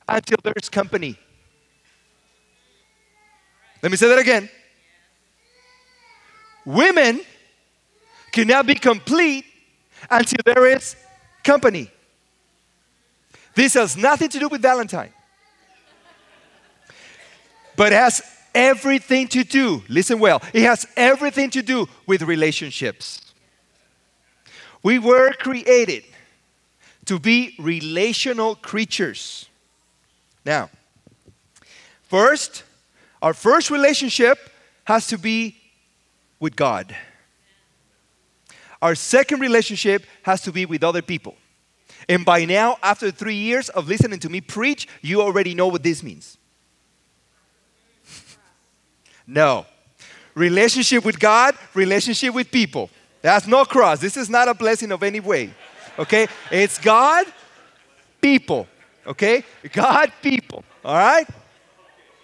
until 0.08 0.38
there's 0.42 0.70
company. 0.70 1.18
Let 3.82 3.92
me 3.92 3.98
say 3.98 4.08
that 4.08 4.18
again. 4.18 4.48
Women 6.64 7.20
cannot 8.32 8.66
be 8.66 8.74
complete 8.74 9.44
until 10.10 10.38
there 10.46 10.66
is 10.66 10.96
company. 11.44 11.90
This 13.56 13.72
has 13.72 13.96
nothing 13.96 14.28
to 14.28 14.38
do 14.38 14.48
with 14.48 14.60
Valentine, 14.60 15.12
but 17.74 17.90
has 17.90 18.22
everything 18.54 19.28
to 19.28 19.44
do, 19.44 19.82
listen 19.88 20.20
well, 20.20 20.42
it 20.52 20.62
has 20.62 20.86
everything 20.94 21.48
to 21.50 21.62
do 21.62 21.88
with 22.06 22.20
relationships. 22.20 23.32
We 24.82 24.98
were 24.98 25.32
created 25.32 26.04
to 27.06 27.18
be 27.18 27.54
relational 27.58 28.56
creatures. 28.56 29.46
Now, 30.44 30.68
first, 32.02 32.62
our 33.22 33.32
first 33.32 33.70
relationship 33.70 34.38
has 34.84 35.06
to 35.06 35.16
be 35.16 35.56
with 36.38 36.56
God. 36.56 36.94
Our 38.82 38.94
second 38.94 39.40
relationship 39.40 40.04
has 40.24 40.42
to 40.42 40.52
be 40.52 40.66
with 40.66 40.84
other 40.84 41.00
people. 41.00 41.36
And 42.08 42.24
by 42.24 42.44
now, 42.44 42.76
after 42.82 43.10
three 43.10 43.34
years 43.34 43.68
of 43.70 43.88
listening 43.88 44.20
to 44.20 44.28
me 44.28 44.40
preach, 44.40 44.86
you 45.02 45.20
already 45.20 45.54
know 45.54 45.66
what 45.66 45.82
this 45.82 46.02
means. 46.02 46.38
no. 49.26 49.66
Relationship 50.34 51.04
with 51.04 51.18
God, 51.18 51.56
relationship 51.74 52.34
with 52.34 52.50
people. 52.50 52.90
That's 53.22 53.46
no 53.46 53.64
cross. 53.64 53.98
This 53.98 54.16
is 54.16 54.30
not 54.30 54.48
a 54.48 54.54
blessing 54.54 54.92
of 54.92 55.02
any 55.02 55.18
way. 55.18 55.50
Okay? 55.98 56.28
It's 56.50 56.78
God, 56.78 57.26
people. 58.20 58.68
Okay? 59.06 59.44
God, 59.72 60.12
people. 60.22 60.62
All 60.84 60.96
right? 60.96 61.26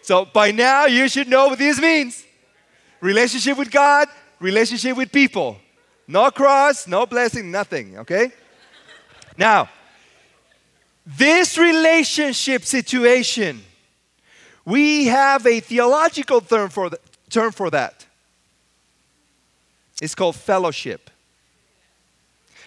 So 0.02 0.24
by 0.24 0.50
now, 0.50 0.86
you 0.86 1.08
should 1.08 1.28
know 1.28 1.48
what 1.48 1.58
this 1.58 1.80
means 1.80 2.24
relationship 3.00 3.58
with 3.58 3.70
God, 3.70 4.08
relationship 4.38 4.96
with 4.96 5.10
people. 5.10 5.56
No 6.06 6.30
cross, 6.30 6.86
no 6.86 7.06
blessing, 7.06 7.50
nothing. 7.50 7.98
Okay? 7.98 8.32
Now, 9.36 9.68
this 11.04 11.58
relationship 11.58 12.64
situation, 12.64 13.62
we 14.64 15.06
have 15.06 15.46
a 15.46 15.60
theological 15.60 16.40
term 16.40 16.70
for, 16.70 16.90
term 17.28 17.52
for 17.52 17.70
that. 17.70 18.06
It's 20.00 20.14
called 20.14 20.36
fellowship. 20.36 21.10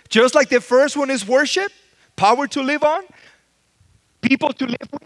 Just 0.10 0.36
like 0.36 0.50
the 0.50 0.62
first 0.62 0.96
one 0.96 1.10
is 1.10 1.28
worship, 1.28 1.72
power 2.16 2.48
to 2.48 2.62
live 2.62 2.84
on, 2.84 3.04
people 4.22 4.54
to 4.54 4.66
live 4.66 4.90
with, 4.92 5.04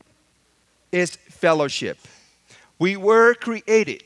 is 0.92 1.16
fellowship. 1.30 1.98
We 2.78 2.98
were 2.98 3.34
created 3.34 4.04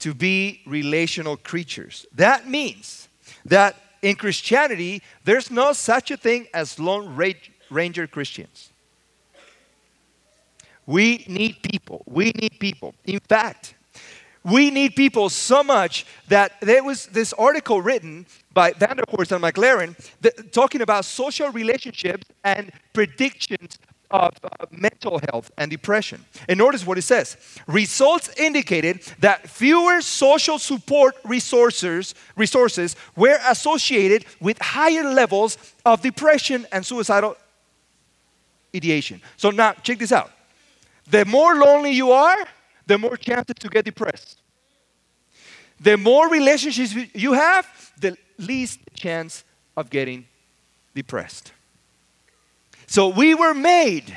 to 0.00 0.14
be 0.14 0.60
relational 0.66 1.36
creatures. 1.36 2.06
That 2.14 2.48
means 2.48 3.08
that 3.44 3.76
in 4.04 4.16
Christianity, 4.16 5.02
there's 5.24 5.50
no 5.50 5.72
such 5.72 6.10
a 6.10 6.16
thing 6.16 6.46
as 6.52 6.78
Lone 6.78 7.16
Ranger 7.70 8.06
Christians. 8.06 8.70
We 10.84 11.24
need 11.26 11.62
people. 11.62 12.02
We 12.06 12.26
need 12.32 12.60
people. 12.60 12.94
In 13.06 13.20
fact, 13.20 13.74
we 14.44 14.70
need 14.70 14.94
people 14.94 15.30
so 15.30 15.62
much 15.62 16.04
that 16.28 16.60
there 16.60 16.84
was 16.84 17.06
this 17.06 17.32
article 17.32 17.80
written 17.80 18.26
by 18.52 18.72
Vanderhorst 18.72 19.32
and 19.32 19.42
McLaren 19.42 19.96
that, 20.20 20.52
talking 20.52 20.82
about 20.82 21.06
social 21.06 21.48
relationships 21.48 22.26
and 22.44 22.70
predictions 22.92 23.78
of 24.14 24.32
uh, 24.44 24.66
mental 24.70 25.20
health 25.28 25.50
and 25.58 25.70
depression. 25.70 26.24
And 26.48 26.56
notice 26.56 26.86
what 26.86 26.96
it 26.98 27.02
says. 27.02 27.36
Results 27.66 28.30
indicated 28.36 29.02
that 29.18 29.50
fewer 29.50 30.00
social 30.00 30.60
support 30.60 31.16
resources, 31.24 32.14
resources 32.36 32.94
were 33.16 33.38
associated 33.48 34.24
with 34.40 34.56
higher 34.60 35.02
levels 35.02 35.58
of 35.84 36.00
depression 36.00 36.64
and 36.70 36.86
suicidal 36.86 37.36
ideation. 38.74 39.20
So 39.36 39.50
now 39.50 39.72
check 39.82 39.98
this 39.98 40.12
out. 40.12 40.30
The 41.10 41.24
more 41.24 41.56
lonely 41.56 41.90
you 41.90 42.12
are, 42.12 42.38
the 42.86 42.98
more 42.98 43.16
chances 43.16 43.56
to 43.58 43.68
get 43.68 43.84
depressed. 43.84 44.38
The 45.80 45.96
more 45.96 46.28
relationships 46.30 46.94
you 47.14 47.32
have, 47.32 47.66
the 47.98 48.16
least 48.38 48.78
chance 48.94 49.42
of 49.76 49.90
getting 49.90 50.26
depressed. 50.94 51.53
So 52.94 53.08
we 53.08 53.34
were 53.34 53.54
made 53.54 54.16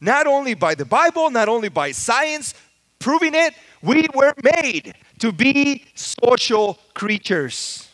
not 0.00 0.26
only 0.26 0.54
by 0.54 0.74
the 0.74 0.84
Bible, 0.84 1.30
not 1.30 1.48
only 1.48 1.68
by 1.68 1.92
science 1.92 2.52
proving 2.98 3.32
it, 3.32 3.54
we 3.80 4.06
were 4.12 4.34
made 4.42 4.96
to 5.20 5.30
be 5.30 5.84
social 5.94 6.80
creatures. 6.94 7.88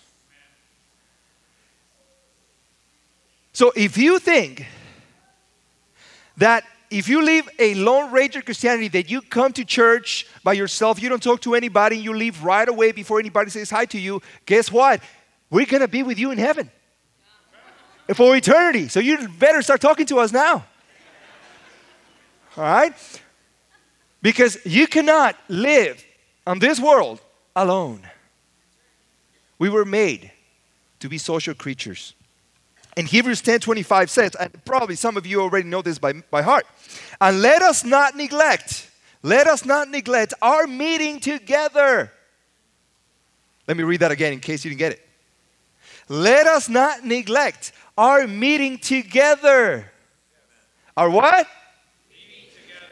So 3.52 3.70
if 3.76 3.98
you 3.98 4.18
think 4.18 4.66
that 6.38 6.64
if 6.90 7.06
you 7.06 7.22
live 7.22 7.46
a 7.58 7.74
lone 7.74 8.10
ranger 8.10 8.40
Christianity, 8.40 8.88
that 8.88 9.10
you 9.10 9.20
come 9.20 9.52
to 9.52 9.64
church 9.66 10.26
by 10.42 10.54
yourself, 10.54 11.02
you 11.02 11.10
don't 11.10 11.22
talk 11.22 11.42
to 11.42 11.54
anybody, 11.54 11.98
you 11.98 12.14
leave 12.14 12.42
right 12.42 12.66
away 12.66 12.92
before 12.92 13.20
anybody 13.20 13.50
says 13.50 13.68
hi 13.68 13.84
to 13.84 14.00
you, 14.00 14.22
guess 14.46 14.72
what? 14.72 15.02
We're 15.50 15.66
going 15.66 15.82
to 15.82 15.88
be 15.88 16.02
with 16.02 16.18
you 16.18 16.30
in 16.30 16.38
heaven 16.38 16.70
for 18.16 18.36
eternity. 18.36 18.88
So 18.88 19.00
you 19.00 19.28
better 19.28 19.62
start 19.62 19.80
talking 19.80 20.06
to 20.06 20.18
us 20.18 20.32
now. 20.32 20.64
All 22.56 22.64
right? 22.64 22.94
Because 24.22 24.58
you 24.64 24.86
cannot 24.86 25.36
live 25.48 26.04
on 26.46 26.58
this 26.58 26.80
world 26.80 27.20
alone. 27.54 28.02
We 29.58 29.68
were 29.68 29.84
made 29.84 30.30
to 31.00 31.08
be 31.08 31.18
social 31.18 31.54
creatures. 31.54 32.14
And 32.96 33.06
Hebrews 33.06 33.40
10:25 33.42 34.10
says, 34.10 34.34
and 34.34 34.64
probably 34.64 34.96
some 34.96 35.16
of 35.16 35.26
you 35.26 35.40
already 35.40 35.68
know 35.68 35.82
this 35.82 35.98
by, 35.98 36.12
by 36.12 36.42
heart, 36.42 36.66
and 37.20 37.40
let 37.40 37.62
us 37.62 37.84
not 37.84 38.16
neglect, 38.16 38.90
let 39.22 39.46
us 39.46 39.64
not 39.64 39.88
neglect 39.88 40.34
our 40.42 40.66
meeting 40.66 41.20
together. 41.20 42.12
Let 43.68 43.76
me 43.76 43.84
read 43.84 44.00
that 44.00 44.10
again 44.10 44.32
in 44.32 44.40
case 44.40 44.64
you 44.64 44.70
didn't 44.70 44.80
get 44.80 44.92
it. 44.92 45.08
Let 46.08 46.46
us 46.46 46.68
not 46.68 47.04
neglect 47.04 47.72
our 48.00 48.26
meeting 48.26 48.78
together. 48.78 49.92
Are 50.96 51.10
what? 51.10 51.46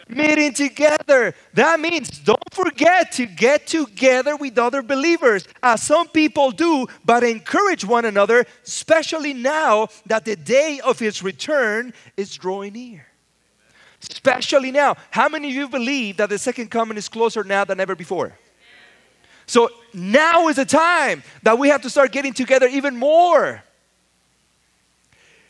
meeting 0.08 0.54
together. 0.54 1.34
That 1.54 1.80
means 1.80 2.08
don't 2.08 2.52
forget 2.52 3.12
to 3.12 3.26
get 3.26 3.66
together 3.66 4.36
with 4.36 4.58
other 4.58 4.82
believers, 4.82 5.46
as 5.62 5.82
some 5.82 6.08
people 6.08 6.50
do, 6.50 6.86
but 7.04 7.22
encourage 7.22 7.84
one 7.84 8.06
another, 8.06 8.46
especially 8.64 9.34
now 9.34 9.88
that 10.06 10.24
the 10.24 10.34
day 10.36 10.80
of 10.82 10.98
his 10.98 11.22
return 11.22 11.92
is 12.16 12.34
drawing 12.34 12.72
near. 12.72 13.06
Especially 14.02 14.70
now. 14.70 14.96
How 15.10 15.28
many 15.28 15.48
of 15.48 15.54
you 15.54 15.68
believe 15.68 16.16
that 16.18 16.30
the 16.30 16.38
second 16.38 16.70
coming 16.70 16.96
is 16.96 17.08
closer 17.08 17.44
now 17.44 17.64
than 17.64 17.78
ever 17.80 17.94
before? 17.94 18.38
So 19.46 19.70
now 19.92 20.48
is 20.48 20.56
the 20.56 20.64
time 20.64 21.22
that 21.42 21.58
we 21.58 21.68
have 21.68 21.82
to 21.82 21.90
start 21.90 22.12
getting 22.12 22.32
together 22.32 22.66
even 22.66 22.96
more. 22.96 23.62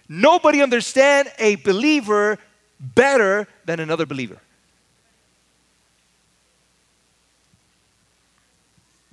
Nobody 0.09 0.63
understands 0.63 1.31
a 1.39 1.57
believer 1.57 2.39
better 2.81 3.47
than 3.65 3.81
another 3.81 4.07
believer. 4.07 4.39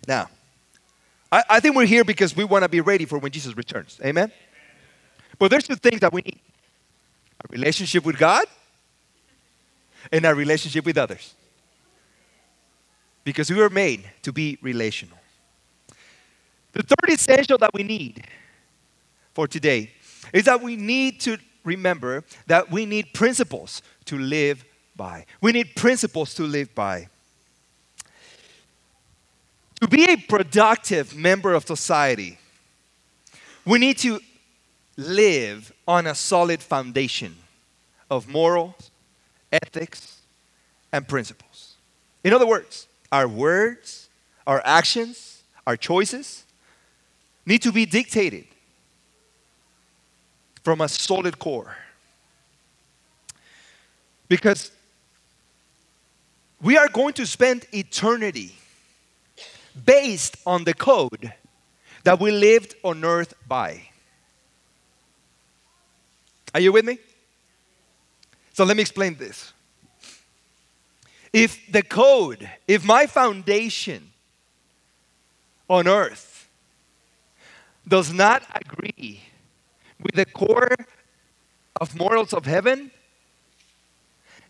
Now, 0.08 0.30
I, 1.32 1.44
I 1.50 1.60
think 1.60 1.76
we're 1.76 1.86
here 1.86 2.04
because 2.04 2.36
we 2.36 2.44
want 2.44 2.64
to 2.64 2.70
be 2.70 2.80
ready 2.80 3.06
for 3.06 3.18
when 3.18 3.32
Jesus 3.32 3.58
returns. 3.58 4.00
Amen? 4.04 4.32
But 5.38 5.52
there's 5.52 5.68
two 5.68 5.76
things 5.76 6.00
that 6.00 6.14
we 6.14 6.22
need 6.22 6.40
a 7.44 7.48
relationship 7.50 8.06
with 8.06 8.18
God 8.18 8.46
and 10.12 10.26
a 10.26 10.34
relationship 10.34 10.86
with 10.86 10.98
others. 10.98 11.34
Because 13.24 13.50
we 13.50 13.58
were 13.58 13.70
made 13.70 14.10
to 14.22 14.32
be 14.32 14.58
relational. 14.62 15.18
The 16.72 16.84
third 16.84 17.10
essential 17.10 17.58
that 17.58 17.74
we 17.74 17.84
need 17.84 18.26
for 19.34 19.48
today 19.48 19.92
is 20.36 20.44
that 20.44 20.62
we 20.62 20.76
need 20.76 21.22
to 21.22 21.38
remember 21.64 22.22
that 22.48 22.70
we 22.70 22.86
need 22.86 23.14
principles 23.14 23.82
to 24.04 24.20
live 24.20 24.66
by. 24.94 25.26
We 25.40 25.54
need 25.54 25.78
principles 25.78 26.34
to 26.36 26.44
live 26.44 26.76
by. 26.76 27.08
To 29.80 29.88
be 29.88 30.04
a 30.12 30.18
productive 30.18 31.16
member 31.16 31.54
of 31.54 31.66
society, 31.66 32.38
we 33.66 33.80
need 33.80 33.98
to 34.00 34.20
live 34.98 35.72
on 35.88 36.06
a 36.06 36.14
solid 36.14 36.62
foundation 36.62 37.34
of 38.12 38.28
morals, 38.28 38.92
ethics, 39.54 40.20
and 40.92 41.08
principles. 41.08 41.76
In 42.26 42.34
other 42.34 42.46
words, 42.46 42.88
our 43.10 43.28
words, 43.28 44.10
our 44.46 44.62
actions, 44.66 45.44
our 45.66 45.78
choices 45.78 46.44
need 47.46 47.62
to 47.62 47.72
be 47.72 47.86
dictated 47.86 48.48
from 50.66 50.82
a 50.82 50.90
solid 50.90 51.38
core. 51.38 51.78
Because 54.28 54.72
we 56.60 56.76
are 56.76 56.88
going 56.88 57.14
to 57.14 57.26
spend 57.28 57.68
eternity 57.72 58.56
based 59.86 60.38
on 60.44 60.64
the 60.64 60.74
code 60.74 61.32
that 62.04 62.20
we 62.20 62.32
lived 62.32 62.74
on 62.84 63.06
earth 63.06 63.36
by. 63.48 63.80
Are 66.56 66.60
you 66.60 66.72
with 66.72 66.84
me? 66.84 66.98
So 68.54 68.64
let 68.64 68.76
me 68.76 68.82
explain 68.82 69.18
this. 69.18 69.54
If 71.32 71.60
the 71.72 71.84
code, 71.84 72.50
if 72.68 72.84
my 72.84 73.06
foundation 73.06 74.12
on 75.70 75.88
earth 75.88 76.50
does 77.88 78.12
not 78.12 78.42
agree 78.56 79.22
with 80.02 80.16
the 80.16 80.26
core 80.26 80.76
of 81.80 81.96
morals 81.96 82.34
of 82.34 82.46
heaven, 82.46 82.92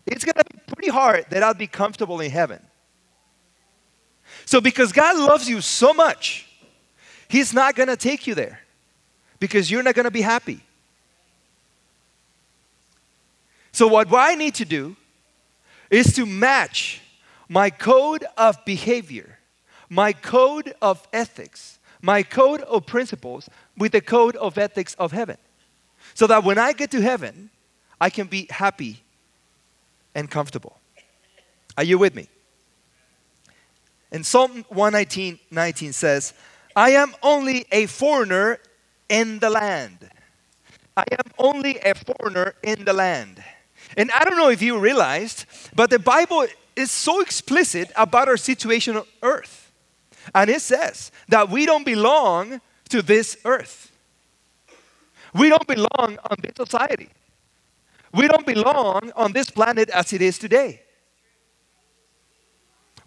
it's 0.06 0.24
going 0.24 0.34
to 0.34 0.44
be 0.52 0.60
pretty 0.66 0.90
hard 0.90 1.26
that 1.30 1.42
I'll 1.42 1.54
be 1.54 1.66
comfortable 1.66 2.20
in 2.20 2.30
heaven. 2.30 2.62
So, 4.44 4.60
because 4.60 4.92
God 4.92 5.16
loves 5.16 5.48
you 5.48 5.60
so 5.60 5.92
much, 5.92 6.48
He's 7.28 7.52
not 7.52 7.74
going 7.74 7.88
to 7.88 7.96
take 7.96 8.26
you 8.26 8.34
there 8.34 8.60
because 9.40 9.70
you're 9.70 9.82
not 9.82 9.94
going 9.94 10.04
to 10.04 10.10
be 10.10 10.22
happy. 10.22 10.60
So, 13.72 13.88
what 13.88 14.08
I 14.12 14.34
need 14.34 14.54
to 14.56 14.64
do 14.64 14.96
is 15.90 16.14
to 16.14 16.26
match 16.26 17.02
my 17.48 17.70
code 17.70 18.24
of 18.36 18.64
behavior, 18.64 19.38
my 19.88 20.12
code 20.12 20.74
of 20.80 21.06
ethics, 21.12 21.78
my 22.00 22.22
code 22.22 22.60
of 22.62 22.86
principles 22.86 23.48
with 23.76 23.92
the 23.92 24.00
code 24.00 24.36
of 24.36 24.58
ethics 24.58 24.94
of 24.94 25.12
heaven. 25.12 25.36
So 26.14 26.26
that 26.26 26.44
when 26.44 26.58
I 26.58 26.72
get 26.72 26.90
to 26.92 27.00
heaven, 27.00 27.50
I 28.00 28.10
can 28.10 28.26
be 28.26 28.46
happy 28.50 29.02
and 30.14 30.30
comfortable. 30.30 30.78
Are 31.76 31.84
you 31.84 31.98
with 31.98 32.14
me? 32.14 32.28
And 34.12 34.24
Psalm 34.24 34.64
119 34.68 35.38
19 35.50 35.92
says, 35.92 36.32
I 36.74 36.90
am 36.90 37.14
only 37.22 37.66
a 37.72 37.86
foreigner 37.86 38.58
in 39.08 39.38
the 39.38 39.50
land. 39.50 40.08
I 40.96 41.04
am 41.12 41.32
only 41.38 41.78
a 41.78 41.94
foreigner 41.94 42.54
in 42.62 42.84
the 42.84 42.92
land. 42.92 43.42
And 43.96 44.10
I 44.12 44.24
don't 44.24 44.36
know 44.36 44.48
if 44.48 44.62
you 44.62 44.78
realized, 44.78 45.44
but 45.74 45.90
the 45.90 45.98
Bible 45.98 46.46
is 46.74 46.90
so 46.90 47.20
explicit 47.20 47.90
about 47.96 48.28
our 48.28 48.36
situation 48.36 48.96
on 48.96 49.04
earth. 49.22 49.72
And 50.34 50.50
it 50.50 50.60
says 50.60 51.12
that 51.28 51.50
we 51.50 51.66
don't 51.66 51.84
belong 51.84 52.60
to 52.88 53.02
this 53.02 53.36
earth. 53.44 53.92
We 55.34 55.48
don't 55.48 55.66
belong 55.66 56.18
on 56.30 56.36
this 56.40 56.52
society. 56.56 57.08
We 58.12 58.28
don't 58.28 58.46
belong 58.46 59.12
on 59.14 59.32
this 59.32 59.50
planet 59.50 59.90
as 59.90 60.12
it 60.12 60.22
is 60.22 60.38
today. 60.38 60.80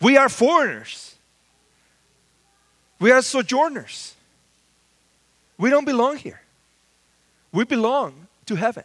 We 0.01 0.17
are 0.17 0.29
foreigners. 0.29 1.15
We 2.99 3.11
are 3.11 3.21
sojourners. 3.21 4.15
We 5.57 5.69
don't 5.69 5.85
belong 5.85 6.17
here. 6.17 6.41
We 7.51 7.65
belong 7.65 8.27
to 8.45 8.55
heaven. 8.55 8.83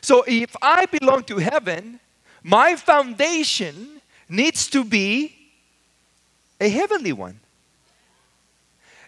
So 0.00 0.24
if 0.26 0.56
I 0.62 0.86
belong 0.86 1.24
to 1.24 1.38
heaven, 1.38 2.00
my 2.42 2.76
foundation 2.76 4.00
needs 4.28 4.68
to 4.68 4.84
be 4.84 5.34
a 6.60 6.68
heavenly 6.68 7.12
one. 7.12 7.40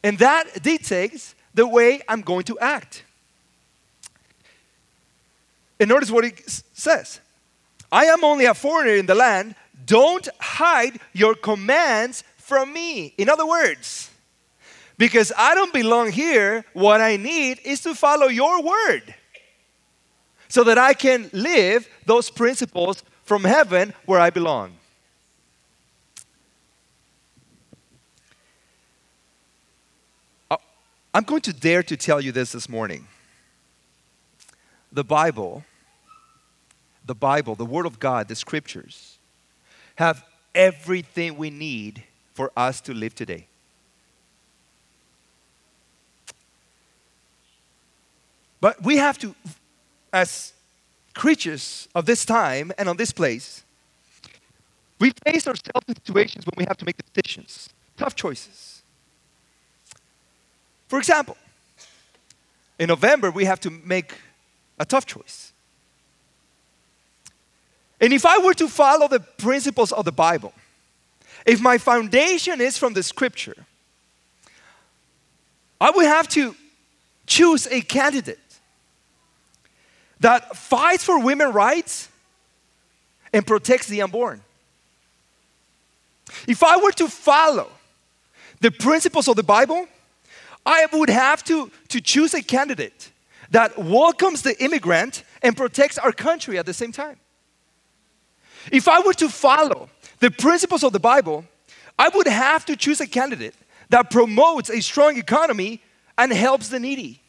And 0.02 0.18
that 0.18 0.62
dictates 0.62 1.34
the 1.54 1.66
way 1.66 2.00
I'm 2.08 2.22
going 2.22 2.44
to 2.44 2.58
act. 2.58 3.04
And 5.78 5.88
notice 5.88 6.10
what 6.10 6.24
he 6.24 6.32
says 6.74 7.20
I 7.90 8.06
am 8.06 8.24
only 8.24 8.44
a 8.44 8.54
foreigner 8.54 8.94
in 8.94 9.06
the 9.06 9.14
land, 9.14 9.54
don't 9.86 10.28
hide 10.38 11.00
your 11.12 11.34
commands 11.34 12.22
from 12.36 12.72
me. 12.72 13.14
In 13.18 13.28
other 13.28 13.46
words, 13.46 14.10
because 14.98 15.32
I 15.36 15.54
don't 15.54 15.72
belong 15.72 16.12
here, 16.12 16.64
what 16.74 17.00
I 17.00 17.16
need 17.16 17.60
is 17.64 17.80
to 17.82 17.94
follow 17.94 18.26
your 18.26 18.62
word 18.62 19.14
so 20.48 20.64
that 20.64 20.76
I 20.76 20.92
can 20.92 21.30
live 21.32 21.88
those 22.04 22.28
principles 22.28 23.02
from 23.24 23.44
heaven 23.44 23.94
where 24.04 24.20
I 24.20 24.30
belong. 24.30 24.76
I'm 31.12 31.24
going 31.24 31.40
to 31.42 31.52
dare 31.52 31.82
to 31.84 31.96
tell 31.96 32.20
you 32.20 32.32
this 32.32 32.52
this 32.52 32.68
morning. 32.68 33.06
The 34.92 35.04
Bible 35.04 35.64
the 37.10 37.14
Bible, 37.16 37.56
the 37.56 37.66
Word 37.66 37.86
of 37.86 37.98
God, 37.98 38.28
the 38.28 38.36
Scriptures, 38.36 39.18
have 39.96 40.24
everything 40.54 41.36
we 41.36 41.50
need 41.50 42.04
for 42.34 42.52
us 42.56 42.80
to 42.82 42.94
live 42.94 43.16
today. 43.16 43.48
But 48.60 48.80
we 48.84 48.98
have 48.98 49.18
to, 49.18 49.34
as 50.12 50.52
creatures 51.14 51.88
of 51.96 52.06
this 52.06 52.24
time 52.24 52.70
and 52.78 52.88
on 52.88 52.96
this 52.96 53.10
place, 53.10 53.64
we 55.00 55.10
face 55.26 55.48
ourselves 55.48 55.86
in 55.88 55.96
situations 55.96 56.46
when 56.46 56.54
we 56.58 56.64
have 56.68 56.76
to 56.76 56.84
make 56.84 56.94
decisions, 57.12 57.70
tough 57.96 58.14
choices. 58.14 58.69
For 60.90 60.98
example, 60.98 61.36
in 62.76 62.88
November, 62.88 63.30
we 63.30 63.44
have 63.44 63.60
to 63.60 63.70
make 63.70 64.12
a 64.76 64.84
tough 64.84 65.06
choice. 65.06 65.52
And 68.00 68.12
if 68.12 68.26
I 68.26 68.38
were 68.38 68.54
to 68.54 68.66
follow 68.66 69.06
the 69.06 69.20
principles 69.20 69.92
of 69.92 70.04
the 70.04 70.10
Bible, 70.10 70.52
if 71.46 71.60
my 71.60 71.78
foundation 71.78 72.60
is 72.60 72.76
from 72.76 72.94
the 72.94 73.04
scripture, 73.04 73.54
I 75.80 75.92
would 75.92 76.06
have 76.06 76.26
to 76.30 76.56
choose 77.24 77.68
a 77.68 77.82
candidate 77.82 78.40
that 80.18 80.56
fights 80.56 81.04
for 81.04 81.22
women's 81.22 81.54
rights 81.54 82.08
and 83.32 83.46
protects 83.46 83.86
the 83.86 84.02
unborn. 84.02 84.40
If 86.48 86.64
I 86.64 86.78
were 86.78 86.92
to 86.92 87.06
follow 87.06 87.70
the 88.60 88.72
principles 88.72 89.28
of 89.28 89.36
the 89.36 89.44
Bible, 89.44 89.86
I 90.70 90.86
would 90.92 91.10
have 91.10 91.42
to, 91.44 91.68
to 91.88 92.00
choose 92.00 92.32
a 92.32 92.42
candidate 92.42 93.10
that 93.50 93.76
welcomes 93.76 94.42
the 94.42 94.56
immigrant 94.62 95.24
and 95.42 95.56
protects 95.56 95.98
our 95.98 96.12
country 96.12 96.58
at 96.58 96.64
the 96.64 96.72
same 96.72 96.92
time. 96.92 97.16
If 98.70 98.86
I 98.86 99.00
were 99.00 99.14
to 99.14 99.28
follow 99.28 99.90
the 100.20 100.30
principles 100.30 100.84
of 100.84 100.92
the 100.92 101.00
Bible, 101.00 101.44
I 101.98 102.08
would 102.14 102.28
have 102.28 102.64
to 102.66 102.76
choose 102.76 103.00
a 103.00 103.08
candidate 103.08 103.56
that 103.88 104.12
promotes 104.12 104.70
a 104.70 104.80
strong 104.80 105.16
economy 105.18 105.82
and 106.16 106.32
helps 106.32 106.68
the 106.68 106.78
needy. 106.78 107.20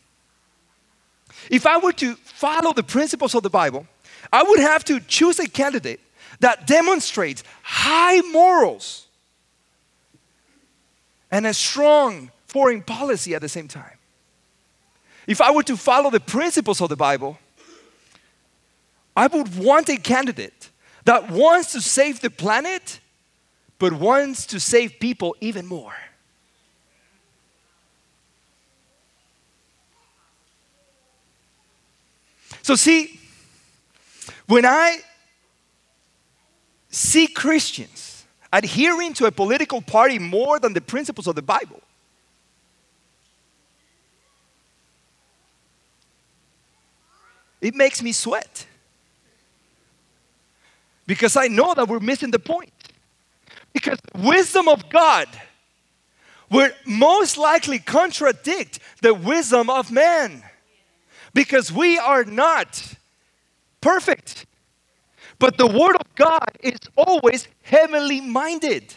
If 1.50 1.66
I 1.66 1.80
were 1.80 1.94
to 1.94 2.14
follow 2.18 2.74
the 2.74 2.84
principles 2.84 3.34
of 3.34 3.42
the 3.42 3.50
Bible, 3.50 3.88
I 4.32 4.44
would 4.44 4.60
have 4.60 4.84
to 4.84 5.00
choose 5.00 5.40
a 5.40 5.50
candidate 5.50 6.00
that 6.42 6.68
demonstrates 6.68 7.44
high 7.64 8.22
morals 8.22 9.08
and 11.32 11.48
a 11.48 11.56
strong 11.56 12.30
foreign 12.52 12.82
policy 12.82 13.34
at 13.34 13.42
the 13.42 13.48
same 13.48 13.70
time. 13.70 13.98
If 15.26 15.40
I 15.40 15.52
were 15.52 15.64
to 15.64 15.78
follow 15.78 16.10
the 16.10 16.20
principles 16.20 16.82
of 16.82 16.90
the 16.90 16.98
Bible, 16.98 17.40
I 19.16 19.28
would 19.28 19.58
want 19.58 19.88
a 19.88 19.96
candidate 19.96 20.70
that 21.06 21.32
wants 21.32 21.72
to 21.72 21.82
save 21.82 22.20
the 22.20 22.30
planet, 22.30 23.00
but 23.80 23.94
wants 23.94 24.46
to 24.48 24.60
save 24.60 25.00
people 25.00 25.34
even 25.40 25.66
more. 25.66 25.94
So, 32.64 32.76
see, 32.76 33.20
when 34.48 34.66
I 34.66 34.98
see 36.90 37.28
Christians 37.28 38.26
adhering 38.52 39.14
to 39.14 39.26
a 39.26 39.32
political 39.32 39.82
party 39.82 40.20
more 40.20 40.60
than 40.60 40.74
the 40.74 40.82
principles 40.82 41.28
of 41.28 41.36
the 41.36 41.42
Bible, 41.42 41.82
it 47.62 47.76
makes 47.76 48.02
me 48.02 48.12
sweat. 48.12 48.66
Because 51.06 51.38
I 51.38 51.48
know 51.48 51.74
that 51.74 51.88
we're 51.88 52.00
missing 52.00 52.32
the 52.32 52.40
point. 52.40 52.74
Because 53.74 54.00
wisdom 54.16 54.68
of 54.68 54.90
God 54.90 55.28
would 56.50 56.76
most 56.86 57.38
likely 57.38 57.80
contradict 57.80 58.80
the 59.02 59.14
wisdom 59.14 59.70
of 59.70 59.92
man. 59.92 60.44
Because 61.34 61.72
we 61.72 61.98
are 61.98 62.26
not 62.26 62.96
perfect. 63.80 64.46
But 65.40 65.58
the 65.58 65.68
Word 65.68 65.96
of 65.96 66.16
God 66.16 66.50
is 66.60 66.80
always 66.96 67.48
heavenly 67.62 68.22
minded. 68.22 68.94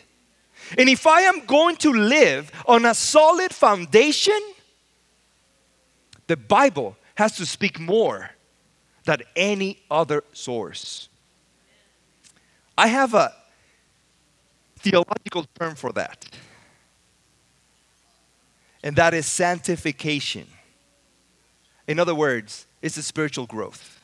And 0.76 0.88
if 0.88 1.06
I 1.06 1.22
am 1.22 1.44
going 1.46 1.76
to 1.76 1.92
live 1.92 2.50
on 2.66 2.84
a 2.84 2.94
solid 2.94 3.54
foundation, 3.54 4.40
the 6.26 6.36
Bible 6.36 6.96
has 7.14 7.36
to 7.36 7.46
speak 7.46 7.78
more 7.78 8.30
than 9.04 9.22
any 9.36 9.78
other 9.90 10.24
source. 10.32 11.08
I 12.76 12.88
have 12.88 13.14
a 13.14 13.32
theological 14.78 15.46
term 15.58 15.74
for 15.74 15.92
that, 15.92 16.26
and 18.82 18.96
that 18.96 19.14
is 19.14 19.26
sanctification. 19.26 20.46
In 21.86 22.00
other 22.00 22.14
words, 22.14 22.66
it's 22.82 22.96
a 22.96 23.02
spiritual 23.02 23.46
growth. 23.46 24.00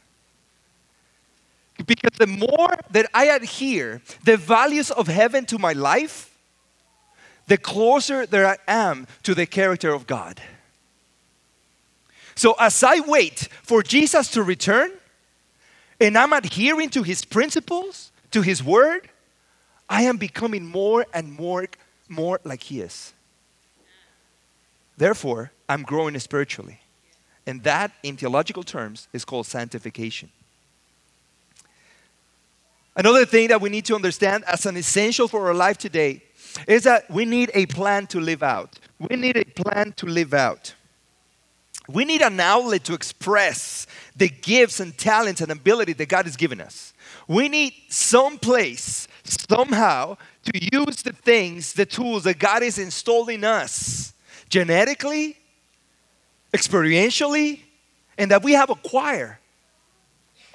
Because 1.86 2.18
the 2.18 2.26
more 2.26 2.76
that 2.90 3.06
I 3.14 3.26
adhere 3.26 4.02
the 4.24 4.36
values 4.36 4.90
of 4.90 5.06
heaven 5.06 5.46
to 5.46 5.58
my 5.58 5.72
life, 5.72 6.36
the 7.46 7.56
closer 7.56 8.26
that 8.26 8.58
I 8.68 8.70
am 8.70 9.06
to 9.22 9.34
the 9.34 9.46
character 9.46 9.92
of 9.92 10.06
God. 10.06 10.40
So 12.40 12.54
as 12.58 12.82
I 12.82 13.00
wait 13.00 13.48
for 13.62 13.82
Jesus 13.82 14.30
to 14.30 14.42
return 14.42 14.92
and 16.00 16.16
I'm 16.16 16.32
adhering 16.32 16.88
to 16.88 17.02
his 17.02 17.22
principles, 17.22 18.12
to 18.30 18.40
his 18.40 18.64
word, 18.64 19.10
I 19.90 20.04
am 20.04 20.16
becoming 20.16 20.64
more 20.64 21.04
and 21.12 21.36
more 21.38 21.66
more 22.08 22.40
like 22.42 22.62
he 22.62 22.80
is. 22.80 23.12
Therefore, 24.96 25.52
I'm 25.68 25.82
growing 25.82 26.18
spiritually. 26.18 26.80
And 27.46 27.62
that, 27.64 27.92
in 28.02 28.16
theological 28.16 28.62
terms, 28.62 29.06
is 29.12 29.22
called 29.22 29.44
sanctification. 29.44 30.30
Another 32.96 33.26
thing 33.26 33.48
that 33.48 33.60
we 33.60 33.68
need 33.68 33.84
to 33.84 33.94
understand 33.94 34.44
as 34.44 34.64
an 34.64 34.78
essential 34.78 35.28
for 35.28 35.46
our 35.46 35.54
life 35.54 35.76
today 35.76 36.22
is 36.66 36.84
that 36.84 37.10
we 37.10 37.26
need 37.26 37.50
a 37.52 37.66
plan 37.66 38.06
to 38.06 38.18
live 38.18 38.42
out. 38.42 38.78
We 38.98 39.16
need 39.16 39.36
a 39.36 39.44
plan 39.44 39.92
to 39.98 40.06
live 40.06 40.32
out. 40.32 40.74
We 41.92 42.04
need 42.04 42.22
an 42.22 42.38
outlet 42.40 42.84
to 42.84 42.94
express 42.94 43.86
the 44.16 44.28
gifts 44.28 44.80
and 44.80 44.96
talents 44.96 45.40
and 45.40 45.50
ability 45.50 45.94
that 45.94 46.08
God 46.08 46.26
has 46.26 46.36
given 46.36 46.60
us. 46.60 46.92
We 47.26 47.48
need 47.48 47.74
some 47.88 48.38
place, 48.38 49.08
somehow, 49.24 50.16
to 50.44 50.68
use 50.72 51.02
the 51.02 51.12
things, 51.12 51.72
the 51.74 51.86
tools 51.86 52.24
that 52.24 52.38
God 52.38 52.62
is 52.62 52.78
installing 52.78 53.44
us 53.44 54.12
genetically, 54.48 55.36
experientially, 56.52 57.60
and 58.18 58.30
that 58.30 58.42
we 58.42 58.52
have 58.52 58.68
acquired 58.68 59.38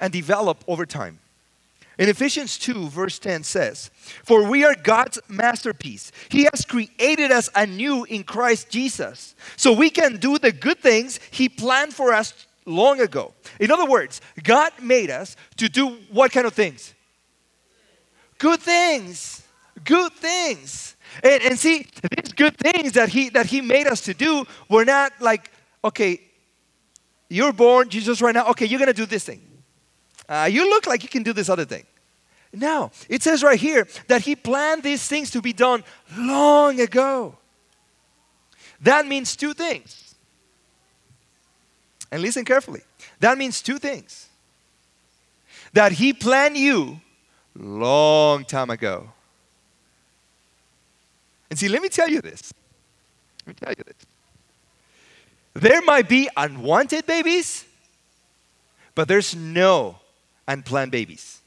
and 0.00 0.12
developed 0.12 0.64
over 0.68 0.86
time. 0.86 1.18
In 1.98 2.10
Ephesians 2.10 2.58
2, 2.58 2.88
verse 2.88 3.18
10 3.18 3.42
says, 3.42 3.90
For 4.22 4.48
we 4.48 4.64
are 4.64 4.74
God's 4.74 5.18
masterpiece. 5.28 6.12
He 6.28 6.46
has 6.52 6.64
created 6.64 7.30
us 7.32 7.48
anew 7.54 8.04
in 8.04 8.22
Christ 8.22 8.68
Jesus, 8.68 9.34
so 9.56 9.72
we 9.72 9.88
can 9.88 10.18
do 10.18 10.38
the 10.38 10.52
good 10.52 10.78
things 10.78 11.18
He 11.30 11.48
planned 11.48 11.94
for 11.94 12.12
us 12.12 12.46
long 12.66 13.00
ago. 13.00 13.32
In 13.58 13.70
other 13.70 13.86
words, 13.86 14.20
God 14.42 14.72
made 14.82 15.10
us 15.10 15.36
to 15.56 15.68
do 15.68 15.96
what 16.10 16.32
kind 16.32 16.46
of 16.46 16.52
things? 16.52 16.92
Good 18.38 18.60
things. 18.60 19.42
Good 19.84 20.12
things. 20.12 20.96
And, 21.22 21.42
and 21.42 21.58
see, 21.58 21.86
these 22.16 22.32
good 22.32 22.58
things 22.58 22.92
that 22.92 23.08
he 23.08 23.30
that 23.30 23.46
he 23.46 23.60
made 23.60 23.86
us 23.86 24.02
to 24.02 24.14
do 24.14 24.44
were 24.68 24.84
not 24.84 25.12
like, 25.20 25.50
okay, 25.84 26.20
you're 27.28 27.52
born, 27.52 27.88
Jesus, 27.88 28.20
right 28.20 28.34
now. 28.34 28.48
Okay, 28.50 28.66
you're 28.66 28.78
gonna 28.78 28.92
do 28.92 29.06
this 29.06 29.24
thing. 29.24 29.40
Uh, 30.28 30.48
you 30.50 30.68
look 30.68 30.86
like 30.86 31.02
you 31.02 31.08
can 31.08 31.22
do 31.22 31.32
this 31.32 31.48
other 31.48 31.64
thing. 31.64 31.84
No, 32.52 32.90
it 33.08 33.22
says 33.22 33.42
right 33.42 33.58
here 33.58 33.86
that 34.08 34.22
he 34.22 34.34
planned 34.34 34.82
these 34.82 35.06
things 35.06 35.30
to 35.32 35.42
be 35.42 35.52
done 35.52 35.84
long 36.16 36.80
ago. 36.80 37.36
That 38.80 39.06
means 39.06 39.36
two 39.36 39.54
things. 39.54 40.14
And 42.10 42.22
listen 42.22 42.44
carefully. 42.44 42.82
That 43.20 43.36
means 43.36 43.60
two 43.62 43.78
things. 43.78 44.28
That 45.72 45.92
he 45.92 46.12
planned 46.12 46.56
you 46.56 47.00
long 47.54 48.44
time 48.44 48.70
ago. 48.70 49.12
And 51.50 51.58
see, 51.58 51.68
let 51.68 51.82
me 51.82 51.88
tell 51.88 52.08
you 52.08 52.20
this. 52.20 52.52
Let 53.46 53.48
me 53.48 53.66
tell 53.66 53.74
you 53.76 53.84
this. 53.84 54.06
There 55.54 55.82
might 55.82 56.08
be 56.08 56.28
unwanted 56.36 57.06
babies, 57.06 57.64
but 58.94 59.08
there's 59.08 59.34
no 59.34 59.98
unplanned 60.48 60.92
babies. 60.92 61.40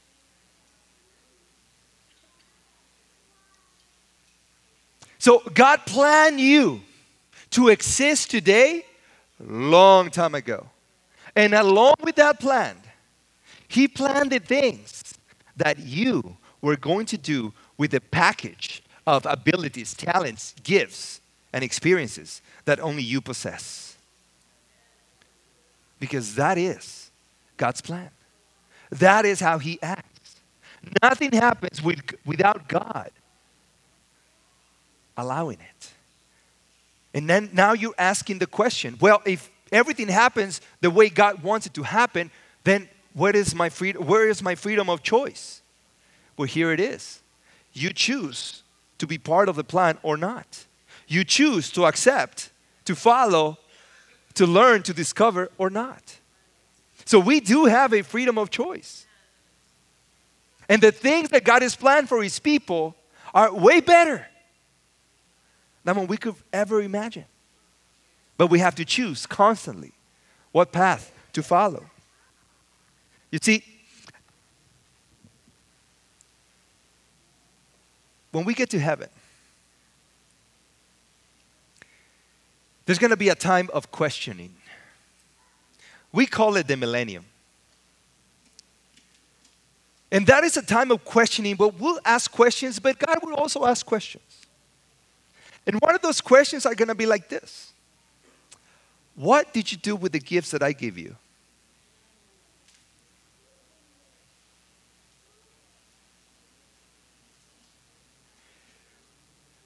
So 5.18 5.42
God 5.52 5.84
planned 5.86 6.40
you 6.40 6.80
to 7.50 7.68
exist 7.68 8.30
today 8.30 8.84
long 9.38 10.10
time 10.10 10.34
ago. 10.34 10.66
And 11.36 11.54
along 11.54 11.96
with 12.02 12.16
that 12.16 12.40
plan, 12.40 12.76
He 13.68 13.86
planned 13.86 14.30
the 14.30 14.38
things 14.38 15.14
that 15.56 15.78
you 15.78 16.36
were 16.60 16.76
going 16.76 17.06
to 17.06 17.18
do 17.18 17.52
with 17.76 17.90
the 17.90 18.00
package 18.00 18.82
of 19.06 19.26
abilities, 19.26 19.94
talents, 19.94 20.54
gifts, 20.62 21.20
and 21.52 21.64
experiences 21.64 22.42
that 22.64 22.80
only 22.80 23.02
you 23.02 23.20
possess. 23.20 23.96
Because 25.98 26.34
that 26.36 26.56
is 26.56 27.10
God's 27.56 27.80
plan. 27.80 28.10
That 28.90 29.24
is 29.24 29.40
how 29.40 29.58
He 29.58 29.80
acts. 29.82 30.40
Nothing 31.02 31.32
happens 31.32 31.82
with, 31.82 32.00
without 32.24 32.68
God 32.68 33.10
allowing 35.16 35.58
it. 35.60 35.90
And 37.12 37.28
then 37.28 37.50
now 37.52 37.72
you're 37.72 37.94
asking 37.98 38.38
the 38.38 38.46
question 38.46 38.96
well, 39.00 39.22
if 39.24 39.50
everything 39.72 40.08
happens 40.08 40.60
the 40.80 40.90
way 40.90 41.08
God 41.08 41.42
wants 41.42 41.66
it 41.66 41.74
to 41.74 41.82
happen, 41.82 42.30
then 42.64 42.88
what 43.12 43.34
is 43.34 43.54
my 43.54 43.68
freedom, 43.68 44.06
where 44.06 44.28
is 44.28 44.42
my 44.42 44.54
freedom 44.54 44.88
of 44.88 45.02
choice? 45.02 45.62
Well, 46.36 46.46
here 46.46 46.72
it 46.72 46.80
is. 46.80 47.20
You 47.72 47.92
choose 47.92 48.62
to 48.98 49.06
be 49.06 49.18
part 49.18 49.48
of 49.48 49.56
the 49.56 49.64
plan 49.64 49.98
or 50.02 50.16
not. 50.16 50.66
You 51.06 51.24
choose 51.24 51.70
to 51.72 51.86
accept, 51.86 52.50
to 52.84 52.94
follow, 52.94 53.58
to 54.34 54.46
learn, 54.46 54.82
to 54.84 54.94
discover 54.94 55.50
or 55.58 55.70
not. 55.70 56.19
So 57.10 57.18
we 57.18 57.40
do 57.40 57.64
have 57.64 57.92
a 57.92 58.02
freedom 58.02 58.38
of 58.38 58.50
choice. 58.50 59.04
And 60.68 60.80
the 60.80 60.92
things 60.92 61.30
that 61.30 61.42
God 61.42 61.60
has 61.60 61.74
planned 61.74 62.08
for 62.08 62.22
His 62.22 62.38
people 62.38 62.94
are 63.34 63.52
way 63.52 63.80
better 63.80 64.28
than 65.82 65.96
what 65.96 66.08
we 66.08 66.16
could 66.16 66.36
ever 66.52 66.80
imagine. 66.80 67.24
But 68.38 68.46
we 68.46 68.60
have 68.60 68.76
to 68.76 68.84
choose 68.84 69.26
constantly 69.26 69.90
what 70.52 70.70
path 70.70 71.10
to 71.32 71.42
follow. 71.42 71.84
You 73.32 73.40
see, 73.42 73.64
when 78.30 78.44
we 78.44 78.54
get 78.54 78.70
to 78.70 78.78
heaven, 78.78 79.08
there's 82.86 83.00
going 83.00 83.10
to 83.10 83.16
be 83.16 83.30
a 83.30 83.34
time 83.34 83.68
of 83.74 83.90
questioning. 83.90 84.54
We 86.12 86.26
call 86.26 86.56
it 86.56 86.66
the 86.66 86.76
millennium. 86.76 87.24
And 90.12 90.26
that 90.26 90.42
is 90.42 90.56
a 90.56 90.62
time 90.62 90.90
of 90.90 91.04
questioning, 91.04 91.54
but 91.54 91.78
we'll 91.78 92.00
ask 92.04 92.30
questions, 92.30 92.80
but 92.80 92.98
God 92.98 93.18
will 93.22 93.34
also 93.34 93.64
ask 93.64 93.86
questions. 93.86 94.24
And 95.66 95.80
one 95.80 95.94
of 95.94 96.02
those 96.02 96.20
questions 96.20 96.66
are 96.66 96.74
going 96.74 96.88
to 96.88 96.94
be 96.94 97.06
like 97.06 97.28
this 97.28 97.72
What 99.14 99.52
did 99.52 99.70
you 99.70 99.78
do 99.78 99.94
with 99.94 100.12
the 100.12 100.18
gifts 100.18 100.50
that 100.50 100.62
I 100.62 100.72
gave 100.72 100.98
you? 100.98 101.14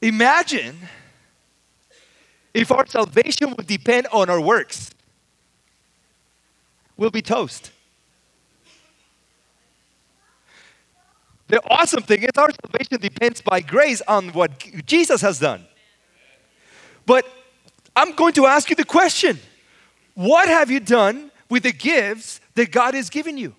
Imagine 0.02 0.76
if 2.52 2.70
our 2.70 2.86
salvation 2.86 3.54
would 3.56 3.66
depend 3.66 4.06
on 4.12 4.28
our 4.28 4.40
works. 4.40 4.90
We'll 6.96 7.10
be 7.10 7.22
toast. 7.22 7.70
The 11.48 11.60
awesome 11.70 12.02
thing 12.02 12.22
is 12.22 12.30
our 12.36 12.50
salvation 12.64 13.00
depends 13.00 13.40
by 13.40 13.60
grace 13.60 14.00
on 14.08 14.30
what 14.30 14.50
Jesus 14.86 15.20
has 15.20 15.38
done. 15.38 15.66
But 17.06 17.26
I'm 17.94 18.12
going 18.12 18.32
to 18.34 18.46
ask 18.46 18.70
you 18.70 18.76
the 18.76 18.84
question 18.84 19.38
What 20.14 20.48
have 20.48 20.70
you 20.70 20.80
done 20.80 21.30
with 21.50 21.64
the 21.64 21.72
gifts 21.72 22.40
that 22.54 22.70
God 22.70 22.94
has 22.94 23.10
given 23.10 23.36
you? 23.36 23.54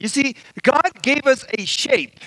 You 0.00 0.08
see, 0.08 0.36
God 0.62 0.90
gave 1.02 1.26
us 1.26 1.44
a 1.58 1.64
shape 1.64 2.20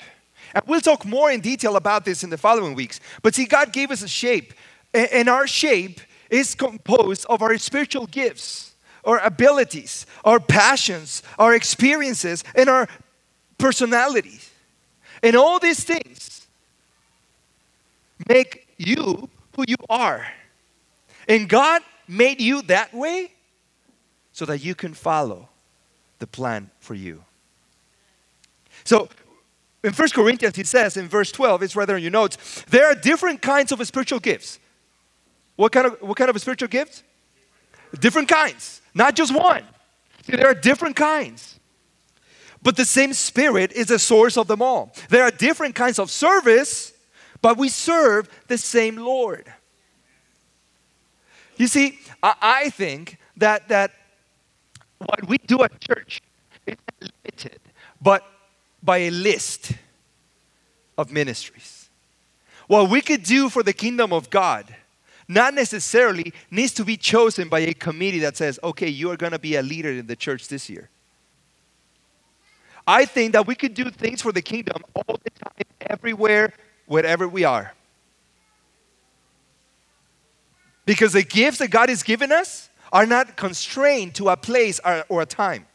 and 0.53 0.63
we'll 0.67 0.81
talk 0.81 1.05
more 1.05 1.31
in 1.31 1.39
detail 1.39 1.75
about 1.75 2.05
this 2.05 2.23
in 2.23 2.29
the 2.29 2.37
following 2.37 2.75
weeks. 2.75 2.99
But 3.21 3.35
see, 3.35 3.45
God 3.45 3.71
gave 3.71 3.91
us 3.91 4.01
a 4.01 4.07
shape, 4.07 4.53
and 4.93 5.29
our 5.29 5.47
shape 5.47 6.01
is 6.29 6.55
composed 6.55 7.25
of 7.27 7.41
our 7.41 7.57
spiritual 7.57 8.07
gifts, 8.07 8.70
our 9.03 9.19
abilities, 9.19 10.05
our 10.23 10.39
passions, 10.39 11.23
our 11.39 11.53
experiences, 11.55 12.43
and 12.55 12.69
our 12.69 12.87
personalities. 13.57 14.49
And 15.23 15.35
all 15.35 15.59
these 15.59 15.83
things 15.83 16.47
make 18.27 18.67
you 18.77 19.29
who 19.55 19.65
you 19.67 19.77
are. 19.89 20.25
And 21.27 21.47
God 21.47 21.81
made 22.07 22.41
you 22.41 22.61
that 22.63 22.93
way 22.93 23.31
so 24.33 24.45
that 24.45 24.59
you 24.59 24.75
can 24.75 24.93
follow 24.93 25.49
the 26.19 26.27
plan 26.27 26.69
for 26.79 26.93
you. 26.95 27.23
So 28.83 29.09
in 29.83 29.93
1 29.93 30.09
Corinthians, 30.09 30.55
he 30.55 30.63
says 30.63 30.97
in 30.97 31.07
verse 31.07 31.31
12, 31.31 31.63
it's 31.63 31.75
rather 31.75 31.95
in 31.97 32.03
your 32.03 32.11
notes, 32.11 32.63
there 32.69 32.85
are 32.85 32.95
different 32.95 33.41
kinds 33.41 33.71
of 33.71 33.85
spiritual 33.85 34.19
gifts. 34.19 34.59
What 35.55 35.71
kind 35.71 35.87
of, 35.87 36.01
what 36.01 36.17
kind 36.17 36.29
of 36.29 36.39
spiritual 36.39 36.69
gifts? 36.69 37.03
Different 37.99 38.27
kinds, 38.27 38.81
not 38.93 39.15
just 39.15 39.35
one. 39.35 39.63
See, 40.25 40.35
there 40.35 40.47
are 40.47 40.53
different 40.53 40.95
kinds. 40.95 41.59
But 42.63 42.77
the 42.77 42.85
same 42.85 43.13
Spirit 43.13 43.71
is 43.71 43.87
the 43.87 43.99
source 43.99 44.37
of 44.37 44.47
them 44.47 44.61
all. 44.61 44.93
There 45.09 45.23
are 45.23 45.31
different 45.31 45.75
kinds 45.75 45.99
of 45.99 46.11
service, 46.11 46.93
but 47.41 47.57
we 47.57 47.69
serve 47.69 48.29
the 48.47 48.57
same 48.57 48.97
Lord. 48.97 49.51
You 51.57 51.67
see, 51.67 51.99
I, 52.21 52.35
I 52.41 52.69
think 52.69 53.17
that, 53.37 53.67
that 53.69 53.91
what 54.99 55.27
we 55.27 55.37
do 55.37 55.63
at 55.63 55.79
church 55.81 56.21
is 56.67 56.77
limited, 57.01 57.59
but 58.01 58.23
by 58.83 58.99
a 58.99 59.11
list 59.11 59.73
of 60.97 61.11
ministries. 61.11 61.89
What 62.67 62.89
we 62.89 63.01
could 63.01 63.23
do 63.23 63.49
for 63.49 63.63
the 63.63 63.73
kingdom 63.73 64.13
of 64.13 64.29
God 64.29 64.73
not 65.33 65.53
necessarily 65.53 66.33
needs 66.49 66.73
to 66.73 66.83
be 66.83 66.97
chosen 66.97 67.47
by 67.47 67.59
a 67.59 67.73
committee 67.73 68.19
that 68.19 68.35
says, 68.35 68.59
okay, 68.63 68.89
you 68.89 69.09
are 69.11 69.17
going 69.17 69.31
to 69.31 69.39
be 69.39 69.55
a 69.55 69.61
leader 69.61 69.89
in 69.89 70.07
the 70.07 70.15
church 70.15 70.47
this 70.47 70.69
year. 70.69 70.89
I 72.85 73.05
think 73.05 73.33
that 73.33 73.47
we 73.47 73.55
could 73.55 73.73
do 73.73 73.89
things 73.89 74.21
for 74.21 74.31
the 74.31 74.41
kingdom 74.41 74.83
all 74.93 75.19
the 75.23 75.29
time, 75.29 75.65
everywhere, 75.81 76.53
wherever 76.85 77.27
we 77.27 77.45
are. 77.45 77.73
Because 80.85 81.13
the 81.13 81.23
gifts 81.23 81.59
that 81.59 81.69
God 81.69 81.89
has 81.89 82.03
given 82.03 82.31
us 82.31 82.69
are 82.91 83.05
not 83.05 83.37
constrained 83.37 84.15
to 84.15 84.29
a 84.29 84.35
place 84.35 84.81
or, 84.83 85.05
or 85.07 85.21
a 85.21 85.25
time. 85.25 85.65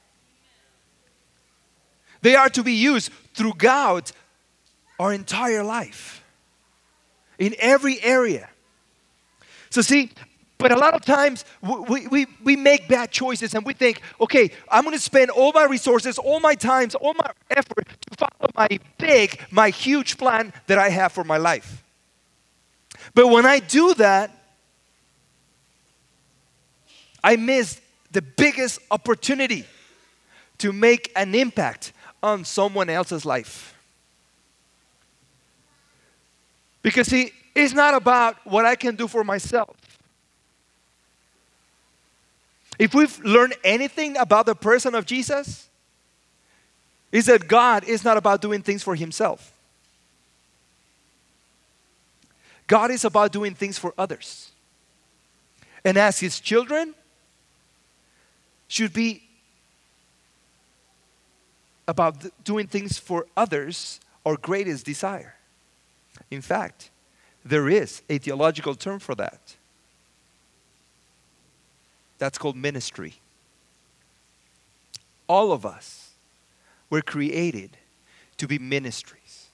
They 2.20 2.34
are 2.34 2.50
to 2.50 2.62
be 2.62 2.72
used 2.72 3.10
throughout 3.34 4.12
our 4.98 5.12
entire 5.12 5.62
life, 5.62 6.24
in 7.38 7.54
every 7.58 8.02
area. 8.02 8.50
So, 9.70 9.82
see, 9.82 10.10
but 10.58 10.72
a 10.72 10.76
lot 10.76 10.94
of 10.94 11.04
times 11.04 11.44
we, 11.60 12.06
we, 12.06 12.26
we 12.42 12.56
make 12.56 12.88
bad 12.88 13.10
choices 13.10 13.54
and 13.54 13.64
we 13.64 13.74
think, 13.74 14.00
okay, 14.20 14.50
I'm 14.70 14.84
going 14.84 14.96
to 14.96 15.02
spend 15.02 15.30
all 15.30 15.52
my 15.52 15.64
resources, 15.64 16.18
all 16.18 16.40
my 16.40 16.54
times, 16.54 16.94
all 16.94 17.14
my 17.14 17.30
effort 17.50 17.86
to 17.86 18.16
follow 18.16 18.50
my 18.54 18.68
big, 18.96 19.40
my 19.50 19.68
huge 19.68 20.16
plan 20.16 20.52
that 20.66 20.78
I 20.78 20.88
have 20.88 21.12
for 21.12 21.24
my 21.24 21.36
life. 21.36 21.84
But 23.14 23.28
when 23.28 23.44
I 23.44 23.58
do 23.58 23.94
that, 23.94 24.30
I 27.22 27.36
miss 27.36 27.80
the 28.12 28.22
biggest 28.22 28.78
opportunity 28.90 29.66
to 30.58 30.72
make 30.72 31.12
an 31.16 31.34
impact 31.34 31.92
on 32.22 32.44
someone 32.44 32.88
else's 32.88 33.26
life. 33.26 33.74
Because, 36.82 37.08
see, 37.08 37.32
it's 37.56 37.72
not 37.72 37.94
about 37.94 38.36
what 38.44 38.66
I 38.66 38.76
can 38.76 38.96
do 38.96 39.08
for 39.08 39.24
myself. 39.24 39.74
If 42.78 42.94
we've 42.94 43.18
learned 43.24 43.54
anything 43.64 44.18
about 44.18 44.44
the 44.44 44.54
person 44.54 44.94
of 44.94 45.06
Jesus, 45.06 45.70
is 47.10 47.26
that 47.26 47.48
God 47.48 47.84
is 47.84 48.04
not 48.04 48.18
about 48.18 48.42
doing 48.42 48.60
things 48.60 48.82
for 48.82 48.94
himself. 48.94 49.52
God 52.66 52.90
is 52.90 53.06
about 53.06 53.32
doing 53.32 53.54
things 53.54 53.78
for 53.78 53.94
others. 53.96 54.50
And 55.82 55.96
as 55.96 56.20
his 56.20 56.38
children, 56.38 56.94
should 58.68 58.92
be 58.92 59.22
about 61.88 62.16
doing 62.44 62.66
things 62.66 62.98
for 62.98 63.26
others 63.34 63.98
our 64.26 64.36
greatest 64.36 64.84
desire. 64.84 65.36
In 66.30 66.42
fact, 66.42 66.90
there 67.48 67.68
is 67.68 68.02
a 68.08 68.18
theological 68.18 68.74
term 68.74 68.98
for 68.98 69.14
that. 69.14 69.56
That's 72.18 72.38
called 72.38 72.56
ministry. 72.56 73.14
All 75.28 75.52
of 75.52 75.64
us 75.64 76.10
were 76.90 77.02
created 77.02 77.76
to 78.38 78.48
be 78.48 78.58
ministries, 78.58 79.48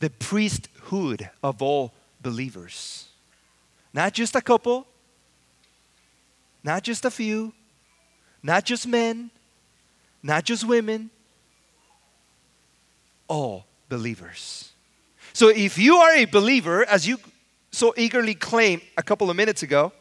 the 0.00 0.10
priesthood 0.10 1.30
of 1.42 1.62
all 1.62 1.92
believers. 2.20 3.08
Not 3.92 4.12
just 4.12 4.34
a 4.34 4.40
couple, 4.40 4.86
not 6.64 6.82
just 6.82 7.04
a 7.04 7.10
few, 7.10 7.52
not 8.42 8.64
just 8.64 8.86
men, 8.86 9.30
not 10.22 10.44
just 10.44 10.66
women, 10.66 11.10
all 13.28 13.66
believers. 13.88 14.72
So 15.32 15.48
if 15.48 15.78
you 15.78 15.96
are 15.96 16.14
a 16.14 16.24
believer, 16.24 16.84
as 16.84 17.06
you 17.06 17.18
so 17.70 17.94
eagerly 17.96 18.34
claimed 18.34 18.82
a 18.96 19.02
couple 19.02 19.30
of 19.30 19.36
minutes 19.36 19.62
ago, 19.62 19.92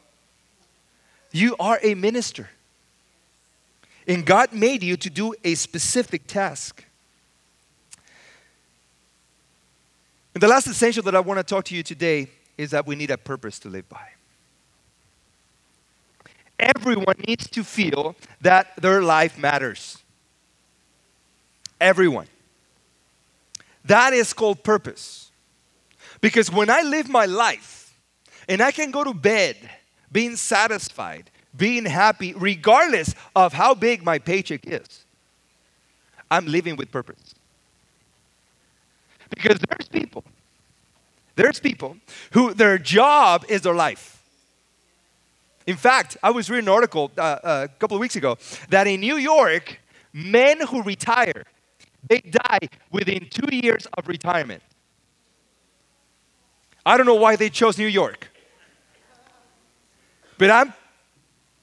you 1.32 1.56
are 1.60 1.80
a 1.84 1.94
minister. 1.96 2.50
And 4.08 4.26
God 4.26 4.54
made 4.54 4.82
you 4.82 4.98
to 4.98 5.10
do 5.10 5.36
a 5.44 5.54
specific 5.56 6.26
task. 6.26 6.84
And 10.34 10.42
the 10.42 10.48
last 10.48 10.68
essential 10.68 11.04
that 11.04 11.16
I 11.16 11.20
want 11.20 11.38
to 11.38 11.44
talk 11.44 11.66
to 11.66 11.76
you 11.76 11.84
today 11.84 12.30
is 12.58 12.72
that 12.72 12.88
we 12.88 12.96
need 12.96 13.12
a 13.12 13.18
purpose 13.18 13.60
to 13.60 13.70
live 13.70 13.88
by. 13.88 14.08
Everyone 16.60 17.16
needs 17.26 17.48
to 17.52 17.64
feel 17.64 18.16
that 18.42 18.76
their 18.82 19.02
life 19.02 19.38
matters. 19.38 19.98
Everyone. 21.80 22.28
That 23.90 24.14
is 24.14 24.34
called 24.34 24.64
purpose. 24.64 25.32
Because 26.22 26.52
when 26.52 26.70
I 26.70 26.84
live 26.84 27.10
my 27.10 27.26
life 27.26 28.00
and 28.48 28.62
I 28.62 28.72
can 28.72 28.92
go 28.92 29.04
to 29.04 29.16
bed 29.16 29.58
being 30.12 30.36
satisfied, 30.36 31.32
being 31.58 31.86
happy 31.86 32.34
regardless 32.34 33.16
of 33.36 33.52
how 33.52 33.74
big 33.74 34.04
my 34.04 34.20
paycheck 34.20 34.68
is. 34.68 35.06
I'm 36.30 36.46
living 36.46 36.76
with 36.76 36.92
purpose. 36.92 37.34
Because 39.32 39.58
there's 39.58 39.90
people, 39.90 40.24
there's 41.36 41.60
people 41.60 41.98
who 42.34 42.54
their 42.54 42.78
job 42.78 43.44
is 43.50 43.62
their 43.62 43.74
life. 43.74 44.22
In 45.66 45.78
fact, 45.78 46.16
I 46.22 46.30
was 46.30 46.48
reading 46.48 46.68
an 46.68 46.74
article 46.74 47.12
uh, 47.18 47.22
uh, 47.22 47.38
a 47.66 47.80
couple 47.80 47.98
of 47.98 48.02
weeks 48.02 48.16
ago 48.16 48.38
that 48.70 48.86
in 48.86 49.00
New 49.00 49.18
York, 49.18 49.80
men 50.14 50.62
who 50.68 50.84
retire, 50.84 51.46
they 52.10 52.20
die 52.20 52.68
within 52.92 53.28
two 53.30 53.56
years 53.56 53.88
of 53.98 54.08
retirement. 54.08 54.62
I 56.86 56.98
don't 56.98 57.06
know 57.06 57.16
why 57.16 57.36
they 57.36 57.50
chose 57.50 57.78
New 57.78 57.88
York. 57.88 58.30
But 60.38 60.50
I'm 60.50 60.74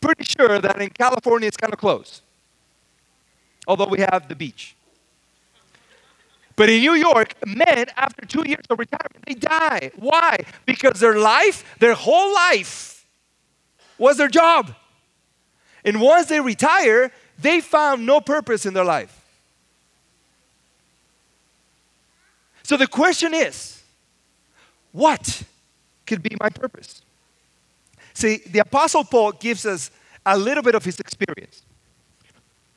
pretty 0.00 0.24
sure 0.24 0.60
that 0.60 0.80
in 0.80 0.90
California 0.90 1.48
it's 1.48 1.56
kind 1.56 1.72
of 1.72 1.78
close. 1.78 2.22
Although 3.66 3.88
we 3.88 4.00
have 4.00 4.28
the 4.28 4.36
beach. 4.36 4.76
But 6.54 6.70
in 6.70 6.80
New 6.80 6.94
York, 6.94 7.34
men, 7.44 7.86
after 7.96 8.24
two 8.24 8.44
years 8.46 8.64
of 8.70 8.78
retirement, 8.78 9.24
they 9.26 9.34
die. 9.34 9.90
Why? 9.96 10.38
Because 10.64 11.00
their 11.00 11.18
life, 11.18 11.64
their 11.80 11.94
whole 11.94 12.32
life, 12.32 13.04
was 13.98 14.16
their 14.16 14.28
job. 14.28 14.74
And 15.84 16.00
once 16.00 16.28
they 16.28 16.40
retire, 16.40 17.10
they 17.38 17.60
found 17.60 18.06
no 18.06 18.20
purpose 18.20 18.64
in 18.64 18.74
their 18.74 18.84
life. 18.84 19.25
So 22.66 22.76
the 22.76 22.88
question 22.88 23.32
is 23.32 23.80
what 24.90 25.44
could 26.04 26.20
be 26.20 26.36
my 26.40 26.48
purpose? 26.48 27.00
See, 28.12 28.38
the 28.38 28.58
Apostle 28.58 29.04
Paul 29.04 29.30
gives 29.30 29.64
us 29.64 29.92
a 30.24 30.36
little 30.36 30.64
bit 30.64 30.74
of 30.74 30.84
his 30.84 30.98
experience. 30.98 31.62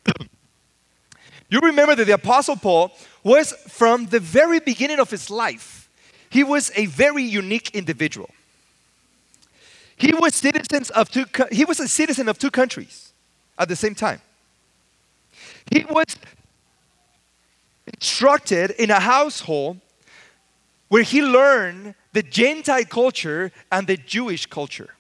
you 1.49 1.60
remember 1.60 1.95
that 1.95 2.06
the 2.06 2.13
Apostle 2.13 2.56
Paul 2.56 2.91
was 3.23 3.54
from 3.67 4.06
the 4.06 4.19
very 4.19 4.60
beginning 4.60 4.99
of 4.99 5.10
his 5.10 5.32
life, 5.32 5.89
he 6.30 6.43
was 6.43 6.71
a 6.75 6.86
very 6.86 7.23
unique 7.23 7.71
individual. 7.73 8.30
He 9.97 10.13
was 10.13 10.36
citizens 10.36 10.91
of 10.91 11.10
two, 11.10 11.25
he 11.52 11.65
was 11.65 11.80
a 11.80 11.88
citizen 11.88 12.30
of 12.30 12.38
two 12.38 12.52
countries 12.52 13.12
at 13.58 13.67
the 13.67 13.75
same 13.75 13.95
time. 13.95 14.21
He 15.71 15.84
was 15.89 16.06
instructed 17.99 18.71
in 18.71 18.89
a 18.91 18.99
household 18.99 19.77
where 20.88 21.03
he 21.03 21.21
learned 21.21 21.95
the 22.13 22.23
Gentile 22.23 22.85
culture 22.85 23.51
and 23.69 23.85
the 23.88 23.97
Jewish 23.97 24.45
culture. 24.45 24.95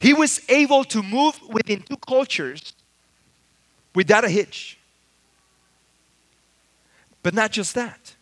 He 0.00 0.12
was 0.12 0.42
able 0.50 0.84
to 0.84 1.02
move 1.02 1.40
within 1.48 1.80
two 1.80 1.96
cultures 1.96 2.74
without 3.94 4.24
a 4.24 4.28
hitch. 4.28 4.78
But 7.22 7.32
not 7.32 7.52
just 7.52 7.74
that, 7.74 8.14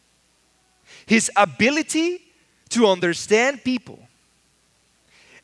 his 1.04 1.28
ability 1.36 2.22
to 2.68 2.86
understand 2.86 3.64
people 3.64 3.98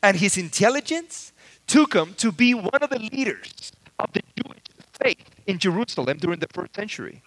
and 0.01 0.15
his 0.15 0.37
intelligence 0.37 1.33
took 1.67 1.93
him 1.93 2.13
to 2.15 2.31
be 2.31 2.53
one 2.53 2.81
of 2.81 2.89
the 2.89 2.99
leaders 2.99 3.73
of 3.99 4.13
the 4.13 4.21
Jewish 4.37 4.63
faith 5.03 5.29
in 5.45 5.59
Jerusalem 5.59 6.17
during 6.19 6.39
the 6.39 6.47
first 6.53 6.73
century. 6.73 7.21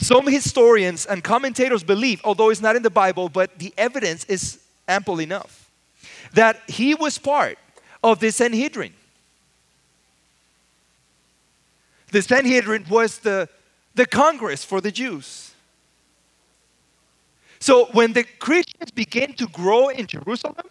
Some 0.00 0.28
historians 0.28 1.06
and 1.06 1.24
commentators 1.24 1.82
believe, 1.82 2.20
although 2.22 2.50
it's 2.50 2.60
not 2.60 2.76
in 2.76 2.82
the 2.82 2.90
Bible, 2.90 3.28
but 3.28 3.58
the 3.58 3.74
evidence 3.76 4.24
is 4.26 4.60
ample 4.86 5.20
enough, 5.20 5.70
that 6.32 6.60
he 6.68 6.94
was 6.94 7.18
part 7.18 7.58
of 8.02 8.20
the 8.20 8.30
Sanhedrin. 8.30 8.92
The 12.12 12.22
Sanhedrin 12.22 12.86
was 12.88 13.18
the, 13.18 13.48
the 13.96 14.06
Congress 14.06 14.64
for 14.64 14.80
the 14.80 14.92
Jews. 14.92 15.52
So 17.58 17.86
when 17.86 18.12
the 18.12 18.22
Christians 18.38 18.92
began 18.92 19.32
to 19.34 19.48
grow 19.48 19.88
in 19.88 20.06
Jerusalem, 20.06 20.66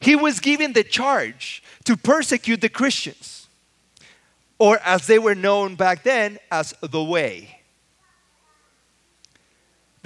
he 0.00 0.16
was 0.16 0.40
given 0.40 0.72
the 0.72 0.84
charge 0.84 1.62
to 1.84 1.98
persecute 1.98 2.62
the 2.62 2.70
Christians, 2.70 3.46
or 4.58 4.78
as 4.84 5.06
they 5.06 5.18
were 5.18 5.34
known 5.34 5.74
back 5.74 6.02
then, 6.02 6.38
as 6.50 6.72
the 6.80 7.04
Way. 7.04 7.57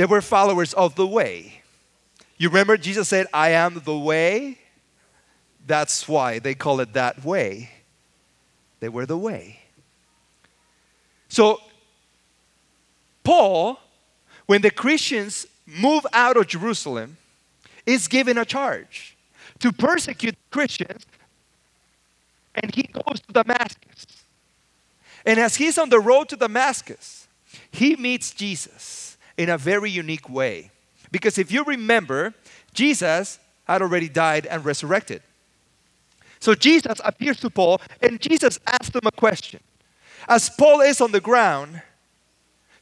They 0.03 0.07
were 0.07 0.21
followers 0.21 0.75
of 0.75 0.97
the 0.97 1.07
Way. 1.07 1.63
You 2.37 2.49
remember 2.49 2.77
Jesus 2.77 3.09
said, 3.09 3.29
I 3.33 3.51
am 3.51 3.83
the 3.85 3.97
way, 3.97 4.59
that's 5.65 6.09
why 6.09 6.41
they 6.41 6.57
call 6.57 6.81
it 6.81 6.95
that 6.95 7.25
way. 7.25 7.71
They 8.81 8.89
were 8.89 9.07
the 9.07 9.17
way. 9.17 9.61
So, 11.29 11.61
Paul, 13.23 13.79
when 14.47 14.61
the 14.63 14.73
Christians 14.73 15.47
move 15.67 16.05
out 16.13 16.37
of 16.37 16.49
Jerusalem, 16.49 17.17
is 17.87 18.09
given 18.09 18.39
a 18.39 18.45
charge 18.45 19.17
to 19.61 19.71
persecute 19.71 20.35
Christians, 20.51 21.07
and 22.57 22.75
he 22.75 22.91
goes 22.93 23.21
to 23.21 23.33
Damascus. 23.33 24.07
And 25.25 25.39
as 25.39 25.55
he's 25.55 25.79
on 25.79 25.91
the 25.91 26.01
road 26.01 26.29
to 26.31 26.37
Damascus, 26.37 27.29
he 27.71 27.95
meets 27.95 28.33
Jesus 28.33 29.02
in 29.37 29.49
a 29.49 29.59
very 29.59 29.91
unique 29.91 30.29
way. 30.29 30.71
Because 31.11 31.39
if 31.39 31.53
you 31.53 31.65
remember, 31.65 32.35
Jesus 32.75 33.39
had 33.65 33.83
already 33.83 34.09
died 34.09 34.47
and 34.47 34.65
resurrected. 34.65 35.23
So 36.41 36.55
Jesus 36.55 37.01
appears 37.05 37.39
to 37.41 37.51
Paul 37.51 37.81
and 38.01 38.21
Jesus 38.21 38.59
asks 38.67 38.95
him 38.95 39.07
a 39.07 39.13
question. 39.13 39.61
As 40.29 40.51
Paul 40.51 40.81
is 40.81 41.01
on 41.01 41.13
the 41.13 41.21
ground, 41.21 41.83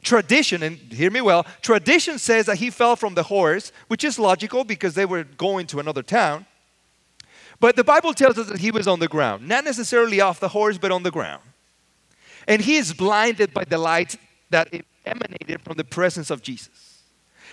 tradition, 0.01 0.63
and 0.63 0.77
hear 0.77 1.11
me 1.11 1.21
well, 1.21 1.45
tradition 1.61 2.17
says 2.17 2.47
that 2.47 2.57
he 2.57 2.69
fell 2.69 2.95
from 2.95 3.13
the 3.13 3.23
horse, 3.23 3.71
which 3.87 4.03
is 4.03 4.17
logical 4.17 4.63
because 4.63 4.95
they 4.95 5.05
were 5.05 5.23
going 5.23 5.67
to 5.67 5.79
another 5.79 6.01
town. 6.01 6.45
But 7.59 7.75
the 7.75 7.83
Bible 7.83 8.13
tells 8.13 8.39
us 8.39 8.47
that 8.49 8.59
he 8.59 8.71
was 8.71 8.87
on 8.87 8.99
the 8.99 9.07
ground, 9.07 9.47
not 9.47 9.63
necessarily 9.63 10.19
off 10.19 10.39
the 10.39 10.47
horse, 10.47 10.79
but 10.79 10.91
on 10.91 11.03
the 11.03 11.11
ground. 11.11 11.43
And 12.47 12.61
he 12.63 12.77
is 12.77 12.93
blinded 12.93 13.53
by 13.53 13.65
the 13.65 13.77
light 13.77 14.17
that 14.49 14.73
emanated 15.11 15.61
from 15.61 15.77
the 15.77 15.83
presence 15.83 16.29
of 16.29 16.41
Jesus. 16.41 17.03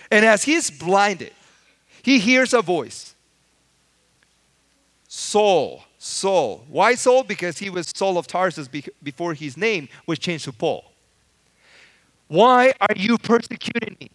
And 0.09 0.25
as 0.25 0.43
he 0.43 0.53
is 0.53 0.71
blinded, 0.71 1.33
he 2.01 2.19
hears 2.19 2.53
a 2.53 2.61
voice 2.61 3.13
Saul, 5.07 5.83
Saul. 5.97 6.63
Why 6.69 6.95
Saul? 6.95 7.23
Because 7.23 7.57
he 7.57 7.69
was 7.69 7.91
Saul 7.95 8.17
of 8.17 8.27
Tarsus 8.27 8.67
before 8.67 9.33
his 9.33 9.57
name 9.57 9.89
was 10.05 10.19
changed 10.19 10.45
to 10.45 10.53
Paul. 10.53 10.85
Why 12.27 12.73
are 12.79 12.95
you 12.95 13.17
persecuting 13.17 13.97
me? 13.99 14.11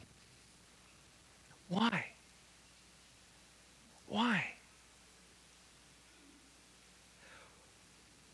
Why? 1.68 2.06
Why? 4.06 4.53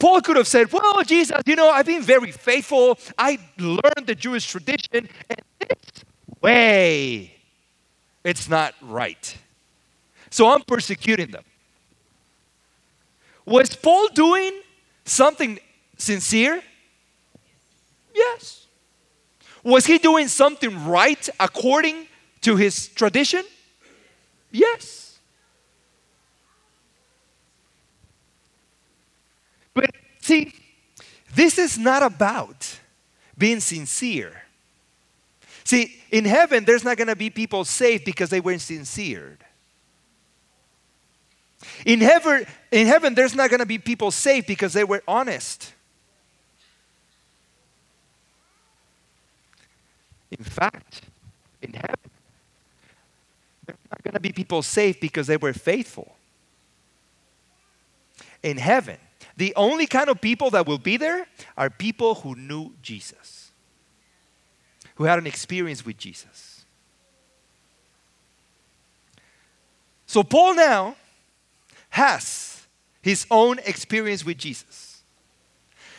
Paul 0.01 0.23
could 0.23 0.37
have 0.37 0.49
said, 0.49 0.73
Well, 0.73 1.03
Jesus, 1.05 1.39
you 1.47 1.55
know, 1.55 1.71
I've 1.71 1.87
been 1.87 2.03
very 2.03 2.33
faithful. 2.33 2.99
I 3.19 3.39
learned 3.59 4.07
the 4.07 4.15
Jewish 4.15 4.47
tradition, 4.47 4.89
and 5.29 5.43
this 5.61 6.05
way, 6.41 7.35
it's 8.25 8.49
not 8.49 8.75
right. 8.81 9.37
So 10.31 10.49
I'm 10.49 10.63
persecuting 10.63 11.31
them. 11.31 11.45
Was 13.45 13.77
Paul 13.77 14.09
doing 14.09 14.61
something 15.05 15.59
sincere? 15.99 16.63
Yes. 18.15 18.67
Was 19.63 19.85
he 19.85 19.99
doing 19.99 20.29
something 20.29 20.87
right 20.87 21.29
according 21.39 22.07
to 22.41 22.57
his 22.57 22.89
tradition? 22.89 23.45
Yes. 24.51 25.19
But 29.75 29.91
see, 30.31 30.53
this 31.35 31.59
is 31.59 31.79
not 31.79 32.03
about 32.03 32.79
being 33.37 33.61
sincere. 33.61 34.43
See, 35.65 36.01
in 36.11 36.25
heaven, 36.25 36.65
there's 36.65 36.85
not 36.85 36.97
going 36.97 37.09
to 37.09 37.17
be 37.17 37.31
people 37.31 37.65
saved 37.65 38.05
because 38.05 38.31
they 38.31 38.41
weren't 38.41 38.61
sincere. 38.61 39.39
In 41.85 42.01
heaven, 42.01 42.47
in 42.71 42.87
heaven 42.87 43.15
there's 43.15 43.35
not 43.35 43.51
going 43.51 43.61
to 43.61 43.67
be 43.67 43.79
people 43.79 44.11
saved 44.11 44.47
because 44.47 44.73
they 44.73 44.85
were 44.85 45.03
honest. 45.07 45.73
In 50.31 50.45
fact, 50.45 51.03
in 51.61 51.75
heaven, 51.75 52.11
there's 53.67 53.79
not 53.91 54.03
going 54.03 54.15
to 54.15 54.21
be 54.21 54.33
people 54.33 54.63
saved 54.63 55.01
because 55.01 55.27
they 55.27 55.37
were 55.37 55.53
faithful. 55.53 56.17
In 58.43 58.57
heaven, 58.57 58.97
the 59.41 59.55
only 59.57 59.87
kind 59.87 60.11
of 60.11 60.21
people 60.21 60.51
that 60.51 60.67
will 60.67 60.77
be 60.77 60.99
there 60.99 61.27
are 61.57 61.71
people 61.71 62.17
who 62.17 62.35
knew 62.35 62.75
Jesus, 62.83 63.51
who 64.97 65.05
had 65.05 65.19
an 65.19 65.27
experience 65.27 65.83
with 65.83 65.97
Jesus. 65.97 66.67
So, 70.05 70.23
Paul 70.23 70.57
now 70.57 70.95
has 71.89 72.67
his 73.01 73.27
own 73.31 73.61
experience 73.61 74.27
with 74.27 74.37
Jesus. 74.37 75.01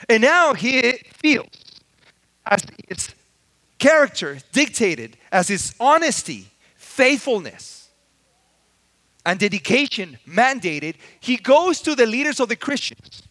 And 0.08 0.22
now 0.22 0.54
he 0.54 1.00
feels 1.24 1.82
as 2.46 2.62
his 2.88 3.10
character 3.80 4.38
dictated, 4.52 5.18
as 5.32 5.48
his 5.48 5.74
honesty, 5.80 6.46
faithfulness, 6.76 7.90
and 9.26 9.40
dedication 9.40 10.20
mandated, 10.28 10.94
he 11.20 11.38
goes 11.38 11.82
to 11.82 11.96
the 11.96 12.06
leaders 12.06 12.40
of 12.40 12.48
the 12.48 12.56
Christians. 12.56 13.24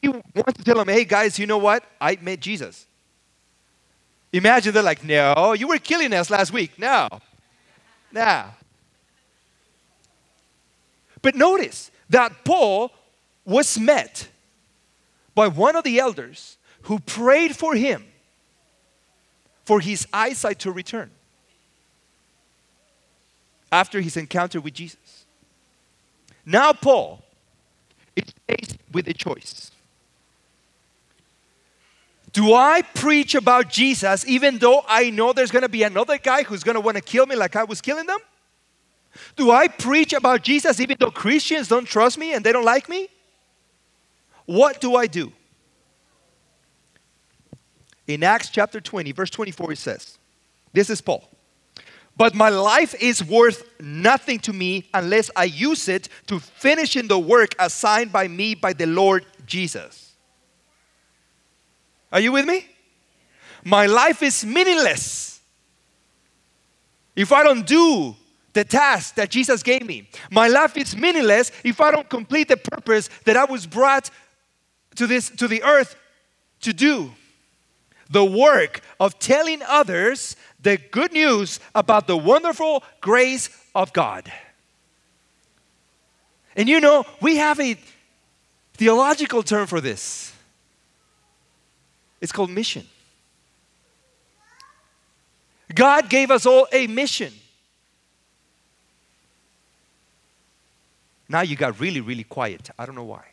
He 0.00 0.08
wants 0.08 0.54
to 0.56 0.64
tell 0.64 0.76
them, 0.76 0.88
hey 0.88 1.04
guys, 1.04 1.38
you 1.38 1.46
know 1.46 1.58
what? 1.58 1.84
I 2.00 2.16
met 2.20 2.40
Jesus. 2.40 2.86
Imagine 4.32 4.72
they're 4.72 4.82
like, 4.82 5.04
no, 5.04 5.52
you 5.52 5.68
were 5.68 5.78
killing 5.78 6.12
us 6.12 6.30
last 6.30 6.52
week. 6.52 6.78
No. 6.78 7.08
No. 8.12 8.44
But 11.22 11.34
notice 11.34 11.90
that 12.08 12.44
Paul 12.44 12.92
was 13.44 13.78
met 13.78 14.28
by 15.34 15.48
one 15.48 15.76
of 15.76 15.84
the 15.84 15.98
elders 15.98 16.56
who 16.82 16.98
prayed 17.00 17.56
for 17.56 17.74
him 17.74 18.04
for 19.64 19.80
his 19.80 20.06
eyesight 20.12 20.58
to 20.60 20.72
return 20.72 21.10
after 23.70 24.00
his 24.00 24.16
encounter 24.16 24.60
with 24.60 24.74
Jesus. 24.74 25.26
Now, 26.44 26.72
Paul 26.72 27.22
is 28.16 28.24
faced 28.48 28.78
with 28.92 29.08
a 29.08 29.14
choice. 29.14 29.70
Do 32.32 32.54
I 32.54 32.82
preach 32.94 33.34
about 33.34 33.70
Jesus 33.70 34.26
even 34.26 34.58
though 34.58 34.84
I 34.88 35.10
know 35.10 35.32
there's 35.32 35.50
going 35.50 35.62
to 35.62 35.68
be 35.68 35.82
another 35.82 36.18
guy 36.18 36.44
who's 36.44 36.62
going 36.62 36.76
to 36.76 36.80
want 36.80 36.96
to 36.96 37.02
kill 37.02 37.26
me 37.26 37.34
like 37.34 37.56
I 37.56 37.64
was 37.64 37.80
killing 37.80 38.06
them? 38.06 38.18
Do 39.36 39.50
I 39.50 39.66
preach 39.66 40.12
about 40.12 40.42
Jesus 40.42 40.78
even 40.80 40.96
though 41.00 41.10
Christians 41.10 41.68
don't 41.68 41.86
trust 41.86 42.18
me 42.18 42.32
and 42.32 42.44
they 42.44 42.52
don't 42.52 42.64
like 42.64 42.88
me? 42.88 43.08
What 44.46 44.80
do 44.80 44.94
I 44.96 45.06
do? 45.06 45.32
In 48.06 48.22
Acts 48.22 48.50
chapter 48.50 48.80
20, 48.80 49.12
verse 49.12 49.30
24, 49.30 49.72
it 49.72 49.78
says, 49.78 50.18
This 50.72 50.90
is 50.90 51.00
Paul. 51.00 51.28
But 52.16 52.34
my 52.34 52.50
life 52.50 52.94
is 53.00 53.24
worth 53.24 53.64
nothing 53.80 54.38
to 54.40 54.52
me 54.52 54.88
unless 54.92 55.30
I 55.34 55.44
use 55.44 55.88
it 55.88 56.08
to 56.26 56.38
finish 56.38 56.96
in 56.96 57.08
the 57.08 57.18
work 57.18 57.54
assigned 57.58 58.12
by 58.12 58.28
me 58.28 58.54
by 58.54 58.72
the 58.72 58.86
Lord 58.86 59.24
Jesus. 59.46 60.12
Are 62.12 62.20
you 62.20 62.32
with 62.32 62.46
me? 62.46 62.66
My 63.64 63.86
life 63.86 64.22
is 64.22 64.44
meaningless 64.44 65.40
if 67.14 67.32
I 67.32 67.42
don't 67.42 67.66
do 67.66 68.16
the 68.52 68.64
task 68.64 69.14
that 69.14 69.30
Jesus 69.30 69.62
gave 69.62 69.86
me. 69.86 70.08
My 70.30 70.48
life 70.48 70.76
is 70.76 70.96
meaningless 70.96 71.52
if 71.64 71.80
I 71.80 71.90
don't 71.90 72.08
complete 72.08 72.48
the 72.48 72.56
purpose 72.56 73.08
that 73.24 73.36
I 73.36 73.44
was 73.44 73.66
brought 73.66 74.10
to 74.96 75.06
this 75.06 75.30
to 75.30 75.46
the 75.46 75.62
earth 75.62 75.96
to 76.62 76.72
do. 76.72 77.12
The 78.10 78.24
work 78.24 78.80
of 78.98 79.18
telling 79.20 79.62
others 79.62 80.34
the 80.62 80.76
good 80.76 81.12
news 81.12 81.60
about 81.74 82.06
the 82.06 82.16
wonderful 82.16 82.82
grace 83.00 83.48
of 83.74 83.92
God. 83.92 84.30
And 86.56 86.68
you 86.68 86.80
know, 86.80 87.04
we 87.20 87.36
have 87.36 87.58
a 87.60 87.76
theological 88.74 89.42
term 89.42 89.66
for 89.66 89.80
this. 89.80 90.32
It's 92.20 92.32
called 92.32 92.50
mission. 92.50 92.86
God 95.74 96.08
gave 96.08 96.30
us 96.30 96.46
all 96.46 96.66
a 96.72 96.86
mission. 96.86 97.32
Now 101.28 101.42
you 101.42 101.54
got 101.54 101.78
really, 101.78 102.00
really 102.00 102.24
quiet. 102.24 102.70
I 102.76 102.84
don't 102.84 102.96
know 102.96 103.04
why. 103.04 103.24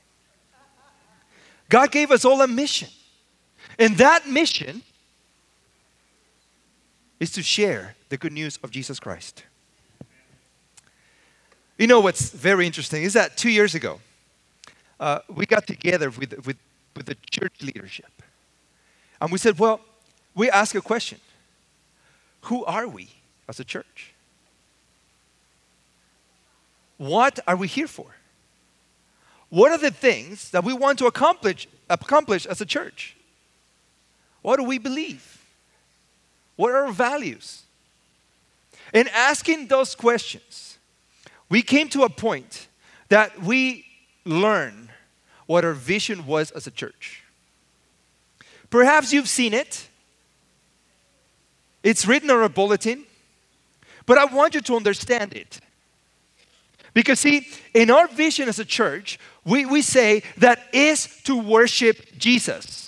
God 1.67 1.91
gave 1.91 2.11
us 2.11 2.23
all 2.23 2.41
a 2.41 2.47
mission. 2.47 2.89
And 3.79 3.97
that 3.97 4.27
mission 4.27 4.83
is 7.19 7.31
to 7.31 7.43
share 7.43 7.95
the 8.09 8.17
good 8.17 8.31
news 8.31 8.59
of 8.63 8.71
Jesus 8.71 8.99
Christ. 8.99 9.43
You 11.77 11.87
know 11.87 11.99
what's 11.99 12.31
very 12.31 12.65
interesting 12.65 13.03
is 13.03 13.13
that 13.13 13.37
two 13.37 13.49
years 13.49 13.75
ago, 13.75 13.99
uh, 14.99 15.19
we 15.29 15.45
got 15.45 15.67
together 15.67 16.09
with, 16.09 16.33
with, 16.45 16.57
with 16.95 17.05
the 17.05 17.15
church 17.29 17.53
leadership. 17.61 18.23
And 19.21 19.31
we 19.31 19.37
said, 19.37 19.59
well, 19.59 19.81
we 20.33 20.49
ask 20.49 20.75
a 20.75 20.81
question 20.81 21.19
Who 22.41 22.65
are 22.65 22.87
we 22.87 23.09
as 23.47 23.59
a 23.59 23.63
church? 23.63 24.13
What 26.97 27.39
are 27.47 27.55
we 27.55 27.67
here 27.67 27.87
for? 27.87 28.07
What 29.49 29.71
are 29.71 29.77
the 29.77 29.91
things 29.91 30.49
that 30.51 30.63
we 30.63 30.73
want 30.73 30.99
to 30.99 31.05
accomplish, 31.05 31.67
accomplish 31.89 32.45
as 32.45 32.59
a 32.59 32.65
church? 32.65 33.15
What 34.41 34.57
do 34.57 34.63
we 34.63 34.77
believe? 34.77 35.36
What 36.57 36.71
are 36.71 36.87
our 36.87 36.91
values? 36.91 37.63
In 38.93 39.07
asking 39.13 39.67
those 39.67 39.95
questions, 39.95 40.77
we 41.49 41.61
came 41.61 41.87
to 41.89 42.03
a 42.03 42.09
point 42.09 42.67
that 43.07 43.41
we 43.41 43.85
learn 44.25 44.89
what 45.45 45.63
our 45.63 45.73
vision 45.73 46.25
was 46.25 46.51
as 46.51 46.67
a 46.67 46.71
church. 46.71 47.23
Perhaps 48.69 49.13
you've 49.13 49.29
seen 49.29 49.53
it. 49.53 49.87
It's 51.83 52.05
written 52.05 52.29
on 52.29 52.43
a 52.43 52.49
bulletin, 52.49 53.05
but 54.05 54.17
I 54.17 54.25
want 54.25 54.55
you 54.55 54.61
to 54.61 54.75
understand 54.75 55.33
it. 55.33 55.61
Because, 56.93 57.19
see, 57.19 57.47
in 57.73 57.91
our 57.91 58.07
vision 58.07 58.49
as 58.49 58.59
a 58.59 58.65
church, 58.65 59.19
we, 59.45 59.65
we 59.65 59.81
say 59.81 60.23
that 60.37 60.59
is 60.73 61.21
to 61.23 61.39
worship 61.39 62.17
Jesus. 62.17 62.86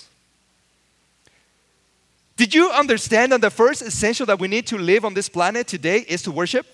Did 2.39 2.55
you 2.55 2.71
understand 2.71 3.33
that 3.33 3.41
the 3.41 3.49
first 3.49 3.81
essential 3.81 4.25
that 4.27 4.39
we 4.39 4.47
need 4.47 4.65
to 4.67 4.77
live 4.77 5.03
on 5.03 5.13
this 5.13 5.27
planet 5.27 5.67
today 5.67 6.05
is 6.07 6.21
to 6.21 6.31
worship? 6.31 6.65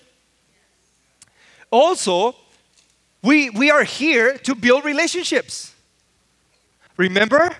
Also, 1.72 2.36
we, 3.20 3.50
we 3.50 3.68
are 3.72 3.82
here 3.82 4.38
to 4.38 4.54
build 4.54 4.84
relationships. 4.84 5.74
Remember? 6.96 7.50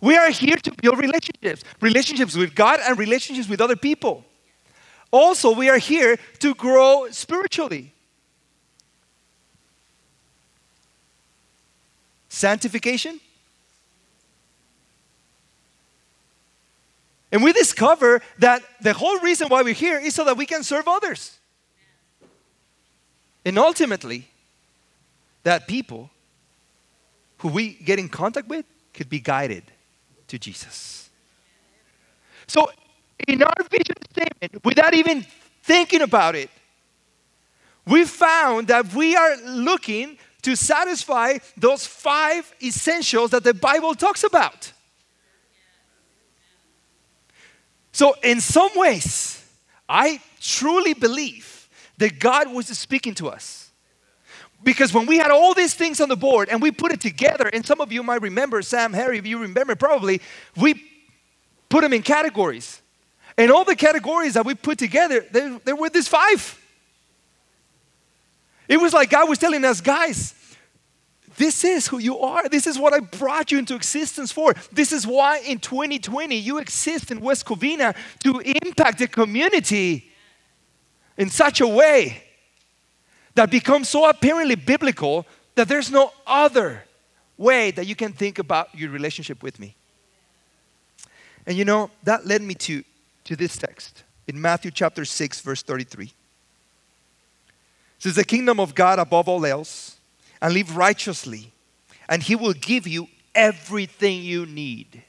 We 0.00 0.16
are 0.16 0.30
here 0.30 0.56
to 0.56 0.72
build 0.80 0.98
relationships 0.98 1.62
relationships 1.82 2.34
with 2.34 2.54
God 2.54 2.80
and 2.82 2.98
relationships 2.98 3.46
with 3.46 3.60
other 3.60 3.76
people. 3.76 4.24
Also, 5.10 5.54
we 5.54 5.68
are 5.68 5.76
here 5.76 6.16
to 6.38 6.54
grow 6.54 7.08
spiritually. 7.10 7.92
Sanctification. 12.30 13.20
And 17.32 17.42
we 17.44 17.52
discover 17.52 18.20
that 18.38 18.62
the 18.80 18.92
whole 18.92 19.18
reason 19.20 19.48
why 19.48 19.62
we're 19.62 19.74
here 19.74 19.98
is 19.98 20.14
so 20.14 20.24
that 20.24 20.36
we 20.36 20.46
can 20.46 20.62
serve 20.62 20.88
others. 20.88 21.38
And 23.44 23.58
ultimately, 23.58 24.28
that 25.44 25.66
people 25.66 26.10
who 27.38 27.48
we 27.48 27.74
get 27.74 27.98
in 27.98 28.08
contact 28.08 28.48
with 28.48 28.66
could 28.92 29.08
be 29.08 29.20
guided 29.20 29.64
to 30.28 30.38
Jesus. 30.38 31.08
So 32.46 32.70
in 33.26 33.42
our 33.42 33.62
vision 33.70 33.96
statement, 34.10 34.64
without 34.64 34.94
even 34.94 35.24
thinking 35.62 36.02
about 36.02 36.34
it, 36.34 36.50
we 37.86 38.04
found 38.04 38.68
that 38.68 38.92
we 38.92 39.16
are 39.16 39.36
looking 39.44 40.18
to 40.42 40.56
satisfy 40.56 41.38
those 41.56 41.86
five 41.86 42.52
essentials 42.62 43.30
that 43.30 43.44
the 43.44 43.54
Bible 43.54 43.94
talks 43.94 44.24
about. 44.24 44.72
So, 47.92 48.14
in 48.22 48.40
some 48.40 48.70
ways, 48.76 49.44
I 49.88 50.20
truly 50.40 50.94
believe 50.94 51.68
that 51.98 52.18
God 52.18 52.52
was 52.52 52.66
speaking 52.66 53.14
to 53.16 53.28
us. 53.28 53.70
Because 54.62 54.92
when 54.92 55.06
we 55.06 55.18
had 55.18 55.30
all 55.30 55.54
these 55.54 55.74
things 55.74 56.00
on 56.00 56.08
the 56.08 56.16
board 56.16 56.48
and 56.50 56.60
we 56.60 56.70
put 56.70 56.92
it 56.92 57.00
together, 57.00 57.48
and 57.48 57.64
some 57.64 57.80
of 57.80 57.92
you 57.92 58.02
might 58.02 58.20
remember, 58.20 58.60
Sam, 58.62 58.92
Harry, 58.92 59.18
if 59.18 59.26
you 59.26 59.38
remember 59.38 59.74
probably, 59.74 60.20
we 60.56 60.82
put 61.68 61.80
them 61.82 61.92
in 61.92 62.02
categories. 62.02 62.80
And 63.38 63.50
all 63.50 63.64
the 63.64 63.76
categories 63.76 64.34
that 64.34 64.44
we 64.44 64.54
put 64.54 64.78
together, 64.78 65.24
there, 65.30 65.76
were 65.76 65.88
these 65.88 66.08
five. 66.08 66.58
It 68.68 68.78
was 68.78 68.92
like 68.92 69.10
God 69.10 69.28
was 69.28 69.38
telling 69.38 69.64
us, 69.64 69.80
guys, 69.80 70.34
this 71.40 71.64
is 71.64 71.86
who 71.86 71.96
you 71.96 72.18
are. 72.18 72.50
This 72.50 72.66
is 72.66 72.78
what 72.78 72.92
I 72.92 73.00
brought 73.00 73.50
you 73.50 73.58
into 73.58 73.74
existence 73.74 74.30
for. 74.30 74.52
This 74.70 74.92
is 74.92 75.06
why 75.06 75.38
in 75.38 75.58
2020 75.58 76.36
you 76.36 76.58
exist 76.58 77.10
in 77.10 77.18
West 77.18 77.46
Covina 77.46 77.96
to 78.24 78.40
impact 78.40 78.98
the 78.98 79.08
community 79.08 80.12
in 81.16 81.30
such 81.30 81.62
a 81.62 81.66
way 81.66 82.22
that 83.36 83.50
becomes 83.50 83.88
so 83.88 84.06
apparently 84.06 84.54
biblical 84.54 85.24
that 85.54 85.66
there's 85.66 85.90
no 85.90 86.12
other 86.26 86.84
way 87.38 87.70
that 87.70 87.86
you 87.86 87.96
can 87.96 88.12
think 88.12 88.38
about 88.38 88.74
your 88.74 88.90
relationship 88.90 89.42
with 89.42 89.58
me. 89.58 89.74
And 91.46 91.56
you 91.56 91.64
know, 91.64 91.90
that 92.02 92.26
led 92.26 92.42
me 92.42 92.52
to 92.66 92.84
to 93.24 93.34
this 93.34 93.56
text 93.56 94.04
in 94.28 94.38
Matthew 94.38 94.70
chapter 94.70 95.06
6, 95.06 95.40
verse 95.40 95.62
33. 95.62 96.12
says 97.98 98.14
the 98.14 98.24
kingdom 98.24 98.60
of 98.60 98.74
God 98.74 98.98
above 98.98 99.26
all 99.26 99.46
else 99.46 99.99
and 100.40 100.54
live 100.54 100.76
righteously, 100.76 101.52
and 102.08 102.22
He 102.22 102.34
will 102.34 102.52
give 102.52 102.86
you 102.86 103.08
everything 103.34 104.22
you 104.22 104.46
need. 104.46 105.02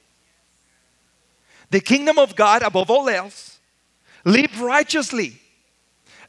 The 1.69 1.79
kingdom 1.79 2.19
of 2.19 2.35
God 2.35 2.63
above 2.63 2.89
all 2.89 3.07
else, 3.09 3.59
live 4.25 4.61
righteously, 4.61 5.39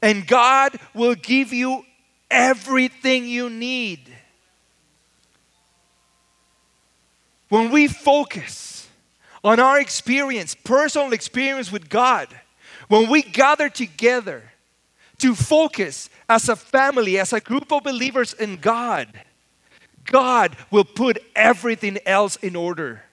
and 0.00 0.26
God 0.26 0.78
will 0.94 1.14
give 1.14 1.52
you 1.52 1.84
everything 2.30 3.26
you 3.26 3.50
need. 3.50 4.00
When 7.48 7.70
we 7.70 7.88
focus 7.88 8.88
on 9.44 9.60
our 9.60 9.80
experience, 9.80 10.54
personal 10.54 11.12
experience 11.12 11.70
with 11.70 11.88
God, 11.88 12.28
when 12.88 13.10
we 13.10 13.22
gather 13.22 13.68
together 13.68 14.51
to 15.22 15.36
focus 15.36 16.10
as 16.28 16.48
a 16.48 16.56
family, 16.56 17.16
as 17.16 17.32
a 17.32 17.38
group 17.38 17.72
of 17.72 17.84
believers 17.84 18.32
in 18.32 18.56
God, 18.56 19.08
God 20.04 20.56
will 20.68 20.84
put 20.84 21.22
everything 21.36 21.98
else 22.04 22.34
in 22.36 22.56
order. 22.56 23.04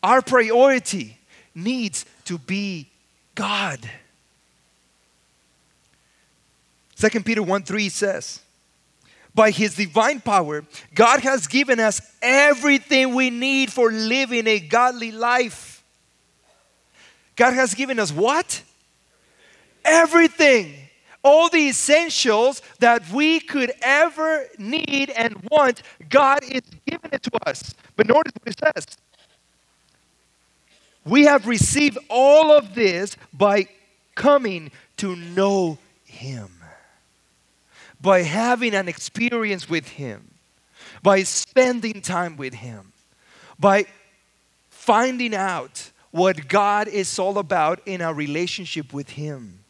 Our 0.00 0.22
priority 0.22 1.18
needs 1.52 2.06
to 2.26 2.38
be 2.38 2.88
God. 3.34 3.90
2 6.94 7.08
Peter 7.24 7.42
1 7.42 7.62
3 7.64 7.88
says, 7.88 8.40
by 9.34 9.50
his 9.50 9.74
divine 9.74 10.20
power, 10.20 10.64
God 10.94 11.20
has 11.20 11.48
given 11.48 11.80
us 11.80 12.00
everything 12.22 13.16
we 13.16 13.30
need 13.30 13.72
for 13.72 13.90
living 13.90 14.46
a 14.46 14.60
godly 14.60 15.10
life. 15.10 15.82
God 17.34 17.54
has 17.54 17.74
given 17.74 17.98
us 17.98 18.12
what? 18.12 18.62
Everything. 19.88 20.74
All 21.24 21.48
the 21.48 21.68
essentials 21.68 22.62
that 22.78 23.10
we 23.10 23.40
could 23.40 23.72
ever 23.82 24.46
need 24.58 25.10
and 25.10 25.36
want, 25.50 25.82
God 26.08 26.44
is 26.44 26.62
giving 26.86 27.10
it 27.12 27.22
to 27.24 27.48
us. 27.48 27.74
But 27.96 28.06
notice 28.06 28.32
what 28.40 28.54
it 28.54 28.58
says. 28.76 28.96
We 31.04 31.24
have 31.24 31.46
received 31.46 31.98
all 32.08 32.52
of 32.52 32.74
this 32.74 33.16
by 33.32 33.68
coming 34.14 34.70
to 34.98 35.16
know 35.16 35.78
Him 36.04 36.58
by 38.00 38.22
having 38.22 38.74
an 38.74 38.88
experience 38.88 39.68
with 39.68 39.88
Him, 39.88 40.34
by 41.02 41.22
spending 41.22 42.00
time 42.00 42.36
with 42.36 42.54
Him, 42.54 42.92
by 43.58 43.86
finding 44.70 45.34
out 45.34 45.90
what 46.10 46.48
God 46.48 46.88
is 46.88 47.18
all 47.18 47.38
about 47.38 47.80
in 47.86 48.00
our 48.00 48.14
relationship 48.14 48.92
with 48.92 49.10
Him. 49.10 49.60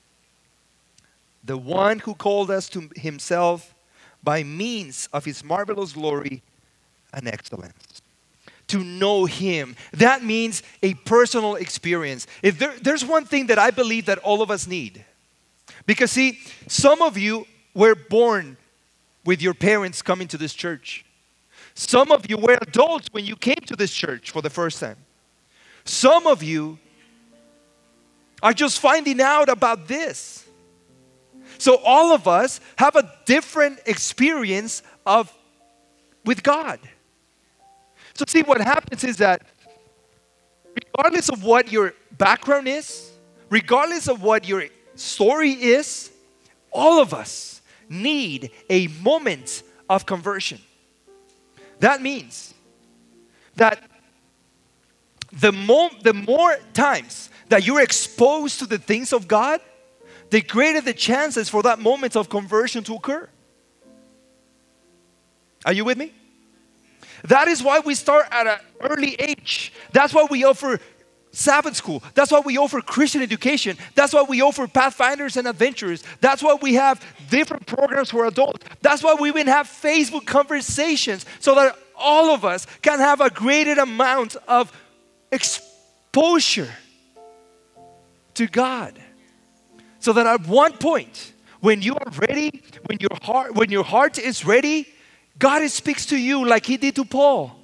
The 1.45 1.57
one 1.57 2.01
who 2.01 2.15
called 2.15 2.51
us 2.51 2.69
to 2.71 2.91
Himself 2.97 3.75
by 4.23 4.43
means 4.43 5.09
of 5.13 5.25
His 5.25 5.45
marvelous 5.45 5.93
glory 5.93 6.43
and 7.13 7.27
excellence. 7.29 8.03
To 8.69 8.85
know 8.85 9.25
Him. 9.25 9.77
That 9.93 10.23
means 10.23 10.63
a 10.83 10.95
personal 10.95 11.55
experience. 11.55 12.27
If 12.43 12.59
there, 12.59 12.75
there's 12.81 13.05
one 13.05 13.25
thing 13.25 13.47
that 13.47 13.59
I 13.59 13.71
believe 13.71 14.07
that 14.07 14.19
all 14.19 14.43
of 14.43 14.51
us 14.51 14.67
need, 14.67 15.05
because 15.87 16.13
see, 16.13 16.39
some 16.67 17.01
of 17.01 17.17
you 17.17 17.47
were 17.75 17.95
born 17.95 18.57
with 19.25 19.41
your 19.41 19.55
parents 19.55 20.03
coming 20.03 20.29
to 20.29 20.39
this 20.39 20.55
church. 20.55 21.05
Some 21.75 22.11
of 22.11 22.29
you 22.29 22.37
were 22.37 22.59
adults 22.61 23.09
when 23.13 23.25
you 23.25 23.37
came 23.37 23.61
to 23.67 23.77
this 23.77 23.93
church 23.93 24.31
for 24.33 24.43
the 24.43 24.51
first 24.51 24.81
time. 24.81 24.97
Some 25.85 26.27
of 26.27 26.43
you 26.43 26.79
are 28.43 28.53
just 28.53 28.81
finding 28.81 29.21
out 29.21 29.49
about 29.49 29.87
this. 29.87 30.48
So 31.59 31.77
all 31.85 32.13
of 32.13 32.27
us 32.27 32.61
have 32.77 32.97
a 32.97 33.13
different 33.27 33.81
experience 33.87 34.83
of 35.05 35.33
with 36.25 36.43
God. 36.43 36.79
So 38.15 38.25
see 38.27 38.43
what 38.43 38.61
happens 38.61 39.05
is 39.05 39.19
that 39.19 39.43
regardless 40.75 41.29
of 41.29 41.43
what 41.43 41.71
your 41.71 41.95
background 42.17 42.69
is, 42.69 43.11
regardless 43.51 44.09
of 44.09 44.23
what 44.23 44.47
your 44.47 44.67
story 44.95 45.53
is, 45.53 46.11
all 46.71 47.01
of 47.01 47.15
us 47.15 47.63
need 47.89 48.51
a 48.69 48.89
moment 48.89 49.63
of 49.89 50.07
conversion. 50.07 50.61
That 51.81 52.03
means 52.03 52.55
that 53.57 53.83
the 55.33 55.53
more, 55.53 55.91
the 56.03 56.15
more 56.15 56.57
times 56.75 57.31
that 57.49 57.67
you're 57.67 57.83
exposed 57.83 58.59
to 58.59 58.67
the 58.67 58.79
things 58.79 59.13
of 59.13 59.29
God, 59.29 59.61
the 60.31 60.43
greater 60.43 60.81
the 60.81 60.93
chances 60.93 61.49
for 61.49 61.63
that 61.63 61.79
moment 61.79 62.17
of 62.17 62.29
conversion 62.29 62.85
to 62.85 62.95
occur. 62.95 63.29
Are 65.65 65.73
you 65.73 65.85
with 65.85 65.99
me? 65.99 66.13
That 67.25 67.49
is 67.49 67.63
why 67.63 67.81
we 67.81 67.95
start 67.95 68.27
at 68.31 68.47
an 68.47 68.59
early 68.81 69.15
age. 69.19 69.73
That's 69.93 70.15
why 70.15 70.27
we 70.31 70.45
offer 70.45 70.79
Sabbath 71.33 71.77
school. 71.77 72.03
That's 72.15 72.31
why 72.31 72.41
we 72.41 72.59
offer 72.59 72.81
Christian 72.81 73.23
education. 73.23 73.77
That's 73.95 74.13
why 74.13 74.23
we 74.23 74.41
offer 74.41 74.67
Pathfinders 74.67 75.37
and 75.37 75.47
Adventurers. 75.47 76.03
That's 76.21 76.43
why 76.43 76.57
we 76.61 76.75
have 76.75 77.05
different 77.29 77.67
programs 77.67 78.11
for 78.11 78.27
adults. 78.27 78.65
That's 78.83 79.03
why 79.03 79.15
we 79.15 79.29
even 79.29 79.47
have 79.47 79.67
Facebook 79.67 80.27
conversations 80.27 81.27
so 81.41 81.55
that 81.57 81.77
all 81.97 82.31
of 82.31 82.45
us 82.45 82.67
can 82.83 82.99
have 82.99 83.21
a 83.21 83.31
greater 83.31 83.81
amount 83.81 84.37
of 84.47 84.73
exposure 85.33 86.73
to 88.35 88.47
God. 88.47 88.99
So 90.01 90.13
that 90.13 90.27
at 90.27 90.47
one 90.47 90.73
point, 90.75 91.33
when 91.61 91.83
you 91.83 91.95
are 91.95 92.13
ready, 92.29 92.63
when 92.87 92.99
your 93.01 93.17
heart, 93.23 93.55
when 93.55 93.71
your 93.71 93.85
heart 93.85 94.19
is 94.19 94.45
ready, 94.45 94.89
God 95.39 95.69
speaks 95.71 96.07
to 96.07 96.17
you 96.17 96.47
like 96.47 96.67
He 96.67 96.77
did 96.77 96.97
to 96.97 97.05
Paul. 97.05 97.57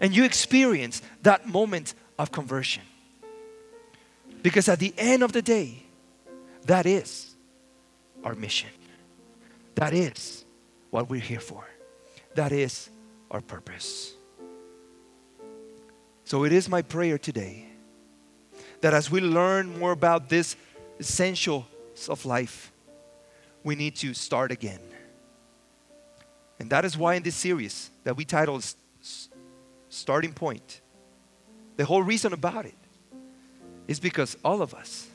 And 0.00 0.14
you 0.14 0.24
experience 0.24 1.02
that 1.22 1.48
moment 1.48 1.94
of 2.18 2.30
conversion. 2.30 2.82
Because 4.42 4.68
at 4.68 4.78
the 4.78 4.94
end 4.96 5.22
of 5.22 5.32
the 5.32 5.42
day, 5.42 5.82
that 6.66 6.86
is 6.86 7.34
our 8.22 8.34
mission. 8.34 8.70
That 9.74 9.92
is 9.92 10.44
what 10.90 11.08
we're 11.08 11.20
here 11.20 11.40
for. 11.40 11.64
That 12.34 12.52
is 12.52 12.90
our 13.30 13.40
purpose. 13.40 14.14
So 16.24 16.44
it 16.44 16.52
is 16.52 16.68
my 16.68 16.82
prayer 16.82 17.18
today 17.18 17.66
that 18.80 18.94
as 18.94 19.10
we 19.10 19.20
learn 19.20 19.78
more 19.78 19.92
about 19.92 20.28
this 20.28 20.56
essentials 21.00 21.64
of 22.08 22.24
life, 22.24 22.72
we 23.64 23.74
need 23.74 23.96
to 23.96 24.14
start 24.14 24.50
again. 24.52 24.80
And 26.60 26.70
that 26.70 26.84
is 26.84 26.96
why 26.96 27.14
in 27.14 27.22
this 27.22 27.36
series 27.36 27.90
that 28.04 28.16
we 28.16 28.24
titled 28.24 28.64
Starting 29.88 30.32
Point, 30.32 30.80
the 31.76 31.84
whole 31.84 32.02
reason 32.02 32.32
about 32.32 32.66
it 32.66 32.74
is 33.86 34.00
because 34.00 34.36
all 34.44 34.60
of 34.62 34.74
us, 34.74 35.06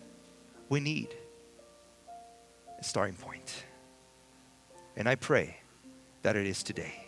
we 0.69 0.79
need 0.79 1.09
a 2.79 2.83
starting 2.83 3.15
point. 3.15 3.63
And 4.95 5.07
I 5.07 5.15
pray 5.15 5.57
that 6.21 6.35
it 6.35 6.47
is 6.47 6.63
today 6.63 7.05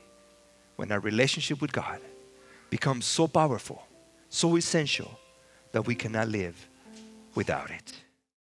when 0.75 0.91
our 0.91 0.99
relationship 0.99 1.61
with 1.61 1.71
God 1.71 1.99
becomes 2.69 3.05
so 3.05 3.27
powerful, 3.27 3.87
so 4.29 4.55
essential, 4.57 5.19
that 5.71 5.83
we 5.83 5.95
cannot 5.95 6.27
live 6.27 6.67
without 7.33 7.69
it. 7.69 7.93